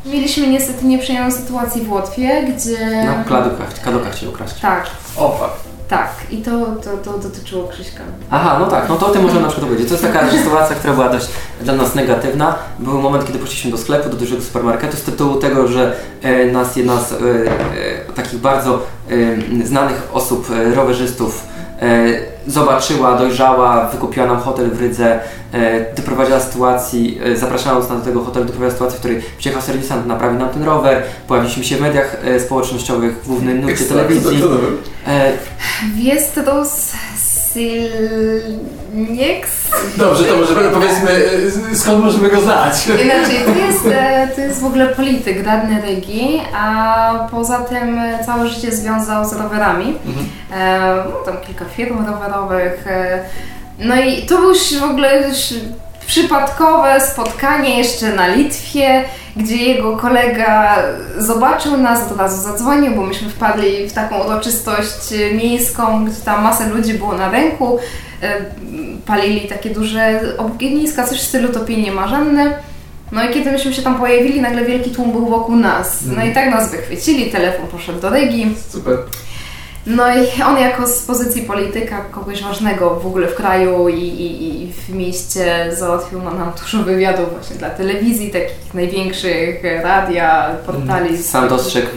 [0.06, 3.06] Mieliśmy niestety nieprzyjemną sytuację w Łotwie, gdzie...
[3.06, 4.60] Na kladukach, kadokach się ukraść.
[4.60, 4.88] Tak,
[5.18, 5.50] O.
[5.89, 6.09] tak.
[6.31, 6.51] I to,
[6.83, 8.03] to, to dotyczyło Krzyśka.
[8.31, 9.87] Aha, no tak, no to o tym możemy na przykład powiedzieć.
[9.87, 11.27] To jest taka sytuacja, która była dość
[11.61, 12.55] dla nas negatywna.
[12.79, 16.75] Był moment, kiedy poszliśmy do sklepu, do dużego supermarketu z tytułu tego, że e, nas
[16.75, 18.79] jedna z e, e, takich bardzo
[19.61, 21.43] e, znanych osób, e, rowerzystów,
[22.47, 25.19] zobaczyła, dojrzała, wykupiła nam hotel w Rydze,
[25.53, 30.05] e, doprowadziła sytuacji, e, zapraszając nas do tego hotelu, doprowadziła sytuacji, w której przyjechał serwisant,
[30.05, 34.38] naprawił nam ten rower, pojawiliśmy się w mediach e, społecznościowych, w głównym nurcie telewizji.
[34.38, 34.77] Kto to był?
[37.54, 39.52] Silnieks.
[39.97, 41.12] Dobrze, to może powiedzmy,
[41.72, 42.88] y, skąd możemy go znać?
[42.88, 48.50] Inaczej, to jest, e, to jest w ogóle polityk, radny Rygi, a poza tym całe
[48.50, 49.95] życie związał z rowerami.
[50.54, 52.88] E, no, tam kilka firm rowerowych.
[52.88, 53.24] E,
[53.80, 55.54] no i to był już w ogóle już
[56.10, 59.03] przypadkowe spotkanie jeszcze na Litwie,
[59.36, 60.84] gdzie jego kolega
[61.18, 66.70] zobaczył nas, od razu zadzwonił, bo myśmy wpadli w taką uroczystość miejską, gdzie tam masę
[66.70, 67.80] ludzi było na ręku.
[68.22, 68.41] E,
[69.05, 72.53] palili takie duże ogniska, coś w stylu topienie marzenne.
[73.12, 75.99] No i kiedy myśmy się tam pojawili, nagle wielki tłum był wokół nas.
[76.16, 78.55] No i tak nas wychwycili, telefon poszedł do Rygi.
[78.70, 78.97] Super.
[79.86, 84.63] No i on jako z pozycji polityka, kogoś ważnego w ogóle w kraju i, i,
[84.63, 91.17] i w mieście załatwił nam, nam dużo wywiadów właśnie dla telewizji, takich największych, radia, portali.
[91.17, 91.88] Sam dostrzegł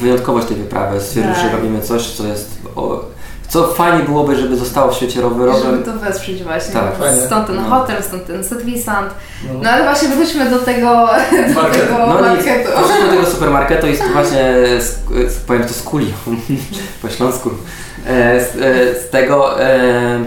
[0.00, 1.00] wyjątkowość tej wyprawy.
[1.00, 1.42] Stwierdził, Tak.
[1.42, 2.50] że robimy coś, co jest.
[2.76, 3.04] O,
[3.48, 5.82] co fajnie byłoby, żeby zostało w świecie Żeby rowerowym.
[5.82, 6.72] to wesprzeć właśnie.
[6.74, 7.20] Tak, fajnie.
[7.20, 7.62] stąd ten No.
[7.62, 9.10] hotel, stąd ten serwisant.
[9.52, 9.58] No.
[9.62, 11.08] No ale właśnie wróćmy do tego,
[11.54, 11.80] do Market.
[11.88, 12.70] tego No marketu.
[12.80, 14.54] poszliśmy do tego supermarketu i właśnie,
[15.46, 16.12] powiem to z kuli,
[17.02, 17.50] po śląsku,
[18.06, 20.18] e, z, e, z tego e,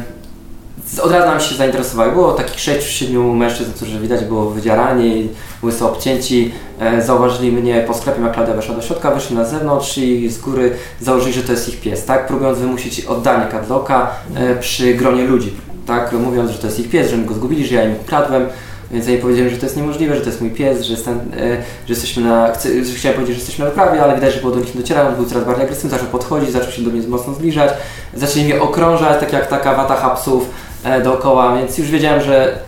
[1.02, 2.12] od razu nam się zainteresowały.
[2.12, 5.30] Było takich 6-7 mężczyzn, którzy widać było wydzierani,
[5.64, 6.52] łyso obcięci.
[6.80, 10.40] E, zauważyli mnie po sklepie, jak Klaudia weszła do środka, wyszli na zewnątrz i z
[10.40, 12.28] góry założyli, że to jest ich pies, tak?
[12.28, 15.54] Próbując wymusić oddanie kadloka e, przy gronie ludzi,
[15.88, 16.14] tak?
[16.14, 18.46] Mówiąc, że to jest ich pies, że my go zgubili, że ja im ukradłem.
[18.92, 21.20] Więc ja im powiedziałem, że to jest niemożliwe, że to jest mój pies, że, jestem,
[21.20, 21.50] e,
[21.86, 22.52] że jesteśmy na.
[22.52, 24.82] Chcę, że chciałem powiedzieć, że jesteśmy na wyprawie, ale widać, że było do nich nie
[24.82, 25.08] dociera.
[25.08, 27.72] On był coraz bardziej agresywny, zaczął podchodzić, zaczął się do mnie mocno zbliżać.
[28.14, 30.67] Zaczęli mnie okrążać, tak jak taka watacha psów e,
[31.04, 32.60] dookoła, więc już wiedziałem, że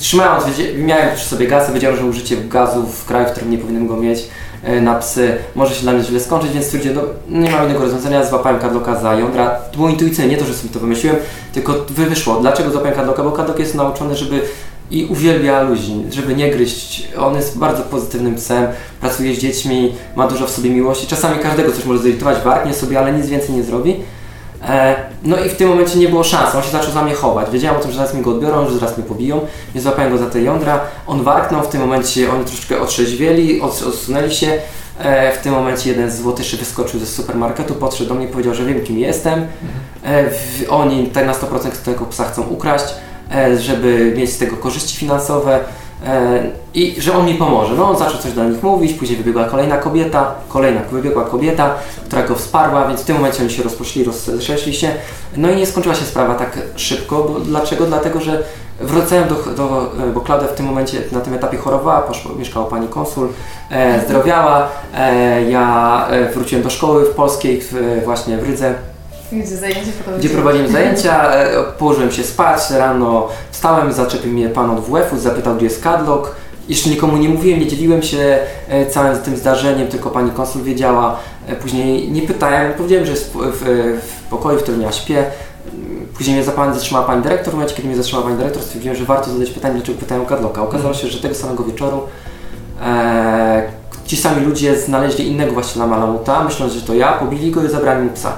[0.00, 0.44] trzymając,
[0.78, 3.96] miałem przy sobie gaz, wiedziałem, że użycie gazu w kraju, w którym nie powinienem go
[3.96, 4.18] mieć
[4.62, 6.98] e, na psy może się dla mnie źle skończyć, więc stwierdziłem,
[7.28, 9.50] no, nie mam innego rozwiązania, złapałem kadloka za jądra.
[9.50, 9.90] To było
[10.28, 11.16] nie to, że sobie to wymyśliłem,
[11.52, 12.36] tylko wy- wyszło.
[12.40, 13.22] Dlaczego złapałem kadloka?
[13.22, 14.40] Bo kadlok jest nauczony, żeby
[14.90, 17.08] i uwielbia ludzi, żeby nie gryźć.
[17.18, 18.66] On jest bardzo pozytywnym psem,
[19.00, 21.06] pracuje z dziećmi, ma dużo w sobie miłości.
[21.06, 23.96] Czasami każdego coś może zirytować, warknie sobie, ale nic więcej nie zrobi.
[24.68, 27.50] E, no i w tym momencie nie było szans, on się zaczął za mnie chować.
[27.50, 29.40] Wiedziałem o tym, że zaraz mi go odbiorą, że zaraz mnie pobiją,
[29.74, 30.80] więc złapałem go za te jądra.
[31.06, 34.58] On warknął, w tym momencie oni troszeczkę otrzeźwieli, od, odsunęli się.
[34.98, 38.64] E, w tym momencie jeden z złotyszy wyskoczył ze supermarketu, podszedł do mnie powiedział, że
[38.64, 39.46] wiem kim jestem.
[40.04, 40.24] E,
[40.68, 42.84] oni tak na 100% tego psa chcą ukraść,
[43.58, 45.60] żeby mieć z tego korzyści finansowe.
[46.06, 46.42] E,
[46.74, 47.74] I że on mi pomoże.
[47.74, 51.74] No on zaczął coś do nich mówić, później wybiegła kolejna kobieta, kolejna wybiegła kobieta,
[52.06, 54.90] która go wsparła, więc w tym momencie oni się rozpoczęli, rozeszli się.
[55.36, 57.86] No i nie skończyła się sprawa tak szybko, bo dlaczego?
[57.86, 58.42] Dlatego, że
[58.80, 62.88] wracałem do, do bo Klaudia w tym momencie na tym etapie chorowała, poszła, mieszkała pani
[62.88, 63.28] konsul,
[63.70, 68.74] e, zdrowiała, e, ja e, wróciłem do szkoły w polskiej, w, właśnie w Rydze.
[69.32, 69.56] Gdzie
[70.18, 75.56] Gdzie prowadziłem zajęcia, e, położyłem się spać, rano wstałem, zaczepił mnie pan od WF-u, zapytał
[75.56, 76.36] gdzie jest kadlok.
[76.68, 81.18] Jeszcze nikomu nie mówiłem, nie dzieliłem się e, całym tym zdarzeniem, tylko pani konsul wiedziała.
[81.46, 83.64] E, później nie pytałem, powiedziałem, że jest w, w,
[84.02, 85.24] w pokoju, w którym ja śpię.
[86.16, 87.50] Później mnie zatrzymała pani dyrektor.
[87.50, 90.62] W momencie, kiedy mnie zatrzymała pani dyrektor, stwierdziłem, że warto zadać pytanie, dlaczego pytają kadloka.
[90.62, 92.00] Okazało się, że tego samego wieczoru
[92.82, 93.62] e,
[94.06, 98.04] ci sami ludzie znaleźli innego właściciela Malamuta, myśląc, że to ja, pobili go i zabrali
[98.04, 98.32] mu psa.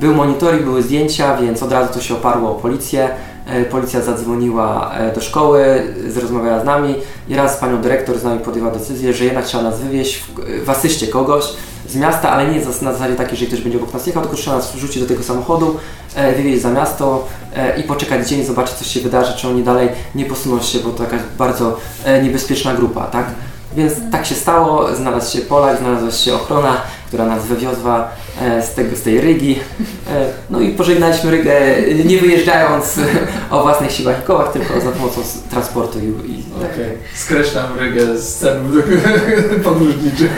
[0.00, 3.10] Był monitoring, były zdjęcia, więc od razu to się oparło o policję.
[3.46, 5.82] E, policja zadzwoniła e, do szkoły,
[6.22, 6.94] rozmawiała z nami
[7.28, 10.70] i raz panią dyrektor z nami podjęła decyzję, że jednak trzeba nas wywieźć w, w
[10.70, 11.44] asyście kogoś
[11.88, 14.56] z miasta, ale nie na zasadzie takiej, że ktoś będzie obok nas jechał, tylko trzeba
[14.56, 15.76] nas wrzucić do tego samochodu,
[16.14, 17.28] e, wywieźć za miasto
[17.76, 21.02] i poczekać dzień, zobaczyć co się wydarzy, czy oni dalej nie posuną się, bo to
[21.02, 21.76] jakaś bardzo
[22.22, 23.26] niebezpieczna grupa, tak?
[23.76, 26.76] Więc tak się stało, znalazł się Polak, znalazła się ochrona,
[27.10, 28.08] która nas wywiozła
[28.40, 29.58] e, z, tego, z tej Rygi.
[30.10, 31.52] E, no i pożegnaliśmy Rygę
[32.04, 33.00] nie wyjeżdżając
[33.50, 35.98] o własnych siłach i kołach, tylko za pomocą transportu.
[35.98, 36.68] I, i okay.
[36.68, 37.18] Tak.
[37.18, 38.82] Skreślam Rygę z cen
[39.64, 40.30] podróżniczych.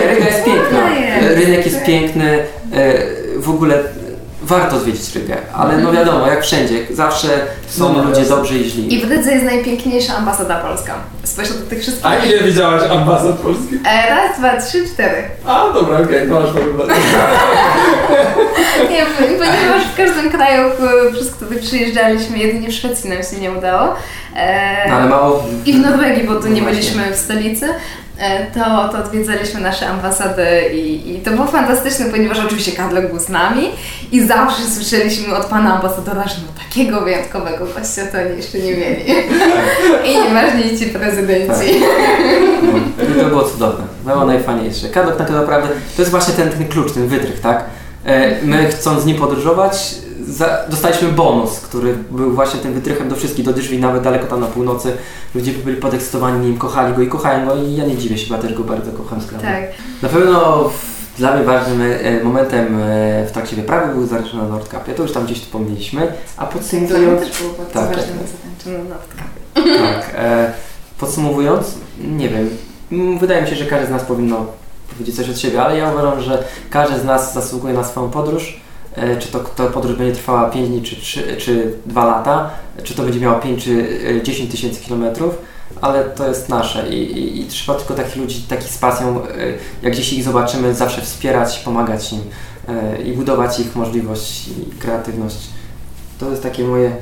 [0.00, 0.88] Nie, Ryga jest piękna.
[1.20, 2.44] Rynek jest piękny.
[2.72, 2.94] E,
[3.38, 3.82] w ogóle
[4.44, 7.28] warto zwiedzić Rygę, ale no wiadomo, jak wszędzie, zawsze
[7.66, 8.94] są no, ludzie dobrzy i źli.
[8.94, 10.94] I w Rydze jest najpiękniejsza ambasada polska.
[11.24, 12.06] Spośród tych wszystkich...
[12.06, 13.80] A ile widziałaś ambasad polskich?
[13.86, 15.22] E, raz, dwa, trzy, cztery.
[15.46, 16.50] A, dobra, okej, okay, to masz
[18.90, 20.70] Nie, ponieważ w każdym kraju,
[21.12, 23.94] przez który przyjeżdżaliśmy, jedynie w Szwecji nam się nie udało.
[24.36, 25.44] E, no, ale mało...
[25.66, 27.68] I w Norwegii, bo tu nie byliśmy w stolicy.
[28.18, 33.18] E, to, to odwiedzaliśmy nasze ambasady i, i, to było fantastyczne, ponieważ oczywiście Kadlok był
[33.18, 33.70] z nami
[34.12, 38.76] i zawsze słyszeliśmy od pana ambasadora, że no takiego wyjątkowego gościa to oni jeszcze nie
[38.76, 39.04] mieli.
[40.10, 41.80] I nieważni ci prezydenci.
[42.96, 43.22] Tak.
[43.22, 43.84] To było cudowne.
[44.04, 44.88] Było najfajniejsze.
[44.88, 47.64] Kadlok tak naprawdę to jest właśnie ten, ten klucz, ten wytrych, tak?
[48.04, 49.94] E, my chcąc z nim podróżować,
[50.28, 54.40] za, dostaliśmy bonus, który był właśnie tym wytrychem do wszystkich, do drzwi, nawet daleko tam
[54.40, 54.96] na północy.
[55.34, 58.42] Ludzie byli podekscytowani nim, kochali go i kochają go i ja nie dziwię się, bo
[58.42, 59.64] też go bardzo kocham z Tak.
[60.02, 60.70] Na pewno
[61.18, 64.94] dla mnie ważnym e, momentem e, w trakcie wyprawy był zaręczony na Nordkapie.
[64.94, 66.12] To już tam gdzieś wspomnieliśmy.
[66.36, 67.20] A podsumowując...
[67.20, 68.12] To też było bardzo tak, ważne
[68.64, 68.72] tak.
[68.72, 69.78] na Nordkapie.
[69.78, 70.14] Tak.
[70.14, 70.52] E,
[70.98, 72.50] podsumowując, nie wiem,
[73.18, 74.46] wydaje mi się, że każdy z nas powinno
[74.92, 78.63] powiedzieć coś od siebie, ale ja uważam, że każdy z nas zasługuje na swoją podróż
[79.18, 82.50] czy to, to podróż będzie trwała 5 dni, czy, 3, czy 2 lata,
[82.82, 85.38] czy to będzie miało 5 czy 10 e, tysięcy kilometrów,
[85.80, 89.28] ale to jest nasze I, i, i, trzeba tylko takich ludzi, takich z pasją, e,
[89.82, 92.20] jak gdzieś ich zobaczymy, zawsze wspierać, pomagać im
[93.04, 95.36] i budować ich możliwość i kreatywność.
[96.18, 96.96] To jest takie moje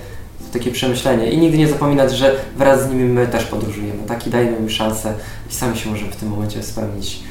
[0.53, 4.31] takie przemyślenie i nigdy nie zapominać, że wraz z nimi my też podróżujemy, tak i
[4.31, 5.15] dajemy im szansę
[5.51, 7.23] i sami się możemy w tym momencie spełnić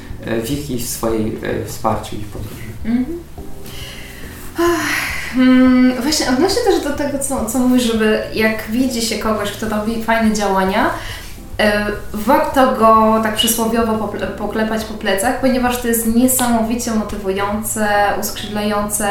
[0.45, 2.64] w ich i w swojej wsparciu ich podróży.
[2.86, 3.41] Mm -hmm.
[5.36, 9.70] Hmm, właśnie odnośnie też do tego, co, co mówisz, żeby jak widzi się kogoś, kto
[9.70, 10.89] robi fajne działania,
[11.59, 14.07] e, warto go tak przysłowiowo
[14.38, 17.88] poklepać po plecach, ponieważ to jest niesamowicie motywujące,
[18.20, 19.09] uskrzydlające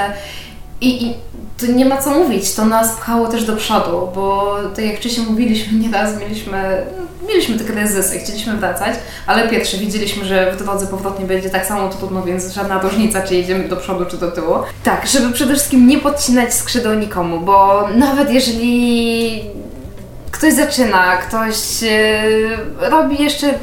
[0.80, 1.14] i, i
[1.60, 5.26] to nie ma co mówić, to nas pchało też do przodu, bo tak jak wcześniej
[5.26, 6.86] mówiliśmy, nieraz mieliśmy,
[7.28, 8.94] mieliśmy te kryzysy, chcieliśmy wracać,
[9.26, 13.34] ale pierwsze widzieliśmy, że w drodze powrotnej będzie tak samo trudno, więc żadna różnica, czy
[13.34, 14.54] jedziemy do przodu, czy do tyłu.
[14.82, 19.44] Tak, żeby przede wszystkim nie podcinać skrzydeł nikomu, bo nawet jeżeli
[20.30, 23.54] ktoś zaczyna, ktoś yy, robi jeszcze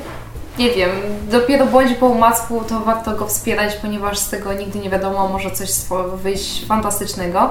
[0.59, 0.89] nie wiem,
[1.31, 5.51] dopiero bądź po umacku, to warto go wspierać, ponieważ z tego nigdy nie wiadomo, może
[5.51, 5.69] coś
[6.23, 7.49] wyjść fantastycznego.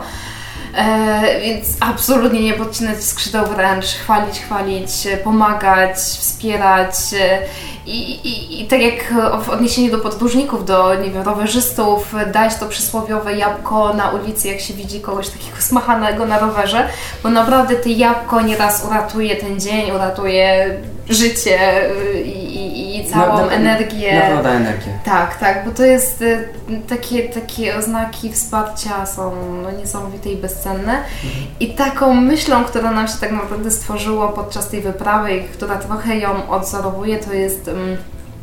[0.77, 4.91] E, więc absolutnie nie podcinać skrzydeł wręcz, chwalić, chwalić,
[5.25, 6.95] pomagać, wspierać.
[7.21, 7.39] E,
[7.87, 12.67] I, i, I tak jak w odniesieniu do podróżników, do nie wiem, rowerzystów, dać to
[12.67, 16.89] przysłowiowe jabłko na ulicy, jak się widzi kogoś takiego smachanego na rowerze,
[17.23, 20.77] bo naprawdę to jabłko nieraz uratuje ten dzień, uratuje
[21.09, 24.21] życie y, i, i, i całą na, na, energię.
[24.21, 24.99] Naprawdę energię.
[25.05, 26.49] Tak, tak, bo to jest y,
[26.89, 29.33] takie, takie oznaki wsparcia są
[29.63, 30.93] no, niesamowite i bezcenne.
[30.93, 31.47] Mhm.
[31.61, 36.51] I taką myślą, która nam się tak naprawdę stworzyło podczas tej wyprawy, która trochę ją
[36.51, 37.71] odzorowuje, to jest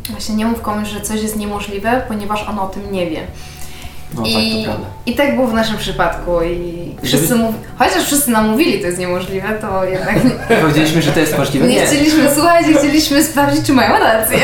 [0.10, 3.28] właśnie nie mów komuś, że coś jest niemożliwe, ponieważ on o tym nie wie.
[4.16, 4.76] No I, tak.
[5.06, 7.56] I tak było w naszym przypadku i wszyscy Żeby- mów...
[7.78, 11.68] chociaż wszyscy nam mówili, to jest niemożliwe, to jednak nie, Powiedzieliśmy, że to jest możliwe.
[11.68, 14.38] nie chcieliśmy słuchać i chcieliśmy sprawdzić, czy mają rację.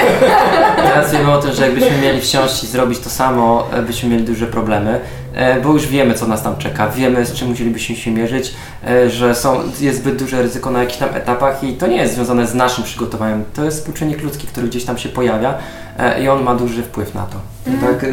[0.93, 4.23] Teraz wiemy o tym, że jakbyśmy mieli wsiąść i zrobić to samo, e, byśmy mieli
[4.23, 4.99] duże problemy,
[5.33, 8.53] e, bo już wiemy, co nas tam czeka, wiemy, z czym musielibyśmy się mierzyć,
[8.87, 12.13] e, że są, jest zbyt duże ryzyko na jakichś tam etapach i to nie jest
[12.13, 15.53] związane z naszym przygotowaniem, to jest współczynnik ludzki, który gdzieś tam się pojawia
[16.23, 17.35] i on ma duży wpływ na to.
[17.81, 18.05] Tak,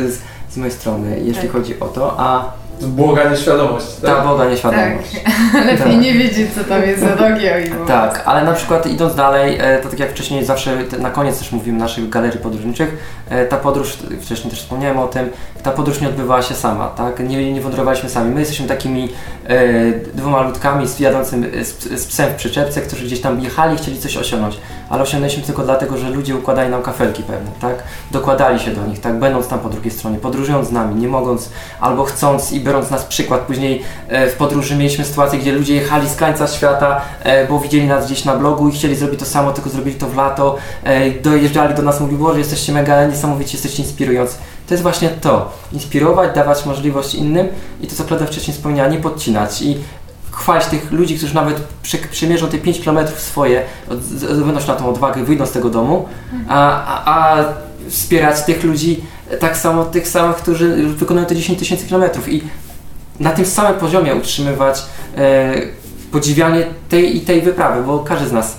[0.56, 1.52] z, mojej strony, jeśli Tak.
[1.52, 4.24] chodzi o to, a Błoganie świadomości, ta tak?
[4.24, 5.20] woda nieświadomość.
[5.54, 6.00] Lepiej Tak.
[6.00, 9.58] nie wiedzieć, co tam jest za rogi, o ile Tak, ale na przykład idąc dalej,
[9.60, 12.96] e, to tak jak wcześniej zawsze na koniec też mówimy naszych galerii podróżniczych,
[13.28, 15.30] e, ta podróż, wcześniej też wspomniałem o tym,
[15.62, 17.28] ta podróż nie odbywała się sama, tak?
[17.28, 18.34] Nie, nie wędrowaliśmy sami.
[18.34, 19.08] My jesteśmy takimi
[19.48, 23.76] e, dwoma ludkami z jadącym e, z, z psem w przyczepce, którzy gdzieś tam jechali,
[23.76, 27.82] chcieli coś osiągnąć, ale osiągnęliśmy tylko dlatego, że ludzie układali nam kafelki pewne, tak?
[28.10, 29.18] Dokładali się do nich, tak?
[29.18, 33.04] Będąc tam po drugiej stronie, podróżując z nami, nie mogąc albo chcąc i biorąc nas
[33.04, 33.40] przykład.
[33.40, 37.86] Później e, w podróży mieliśmy sytuację, gdzie ludzie jechali z krańca świata, e, bo widzieli
[37.86, 40.56] nas gdzieś na blogu i chcieli zrobić to samo, tylko zrobili to w lato.
[40.84, 44.36] E, dojeżdżali do nas, mówili, Boże, jesteście mega niesamowici, jesteście inspirujący.
[44.66, 45.52] To jest właśnie to.
[45.72, 47.48] Inspirować, dawać możliwość innym
[47.80, 49.78] i to, co Klaudia wcześniej wspomniała, nie podcinać i
[50.36, 55.24] chwalić tych ludzi, którzy nawet przy, przymierzą te 5 km swoje, zdobędą na tą odwagę,
[55.24, 56.08] wyjdą z tego domu,
[56.48, 57.44] a, a, a
[57.88, 59.04] wspierać tych ludzi
[59.40, 62.28] tak samo, tych samych, którzy wykonują te 10 tysięcy kilometrów.
[62.28, 62.42] I
[63.20, 64.82] na tym samym poziomie utrzymywać
[65.16, 65.54] e,
[66.12, 68.56] podziwianie tej i tej wyprawy, bo każdy z nas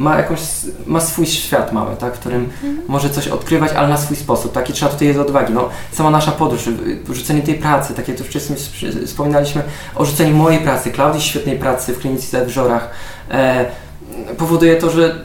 [0.00, 0.40] ma jakąś,
[0.86, 2.48] ma swój świat mały, tak, w którym
[2.88, 6.10] może coś odkrywać, ale na swój sposób, tak, i trzeba tutaj jest odwagi, no, sama
[6.10, 9.62] nasza podróż, y, rzucenie tej pracy, tak jak tu wcześniej wsp- wspominaliśmy
[9.96, 12.90] o rzuceniu mojej pracy, Klaudii świetnej pracy w klinice w Żorach,
[13.30, 13.64] e,
[14.38, 15.24] powoduje to, że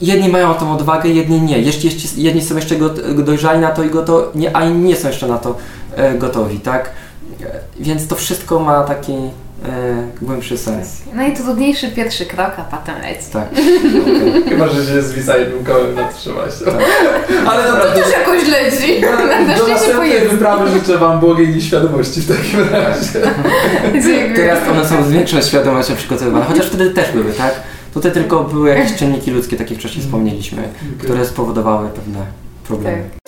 [0.00, 1.58] jedni mają tą odwagę, jedni nie.
[1.58, 2.76] Jeśli jeszcze, jedni są jeszcze
[3.24, 5.56] dojrzali na to i goto, nie, a inni nie są jeszcze na to
[5.96, 6.90] e, gotowi, tak?
[7.42, 9.12] E, Więc to wszystko ma taki
[10.22, 10.88] głębszy sens.
[11.14, 13.24] Najtrudniejszy pierwszy krok, a potem leci.
[13.32, 13.48] Tak.
[13.52, 14.42] Okej.
[14.48, 16.64] Chyba, że się zwisa jednym kołem na trzymaście.
[16.64, 16.74] Tak.
[17.48, 19.00] Ale To naprawdę, też jakoś leci.
[19.00, 19.10] do
[19.46, 23.20] Na szczęście następnej wyprawy życzę Wam błogiej nieświadomości w takim razie.
[24.06, 24.34] Dziękuję.
[24.36, 27.54] Teraz one są z większą świadomością przygotowywane, chociaż wtedy też były, tak?
[27.94, 30.62] Tutaj tylko były jakieś czynniki ludzkie, tak jak wcześniej wspomnieliśmy,
[30.98, 32.18] które spowodowały pewne
[32.68, 33.02] problemy.
[33.24, 33.27] Tak.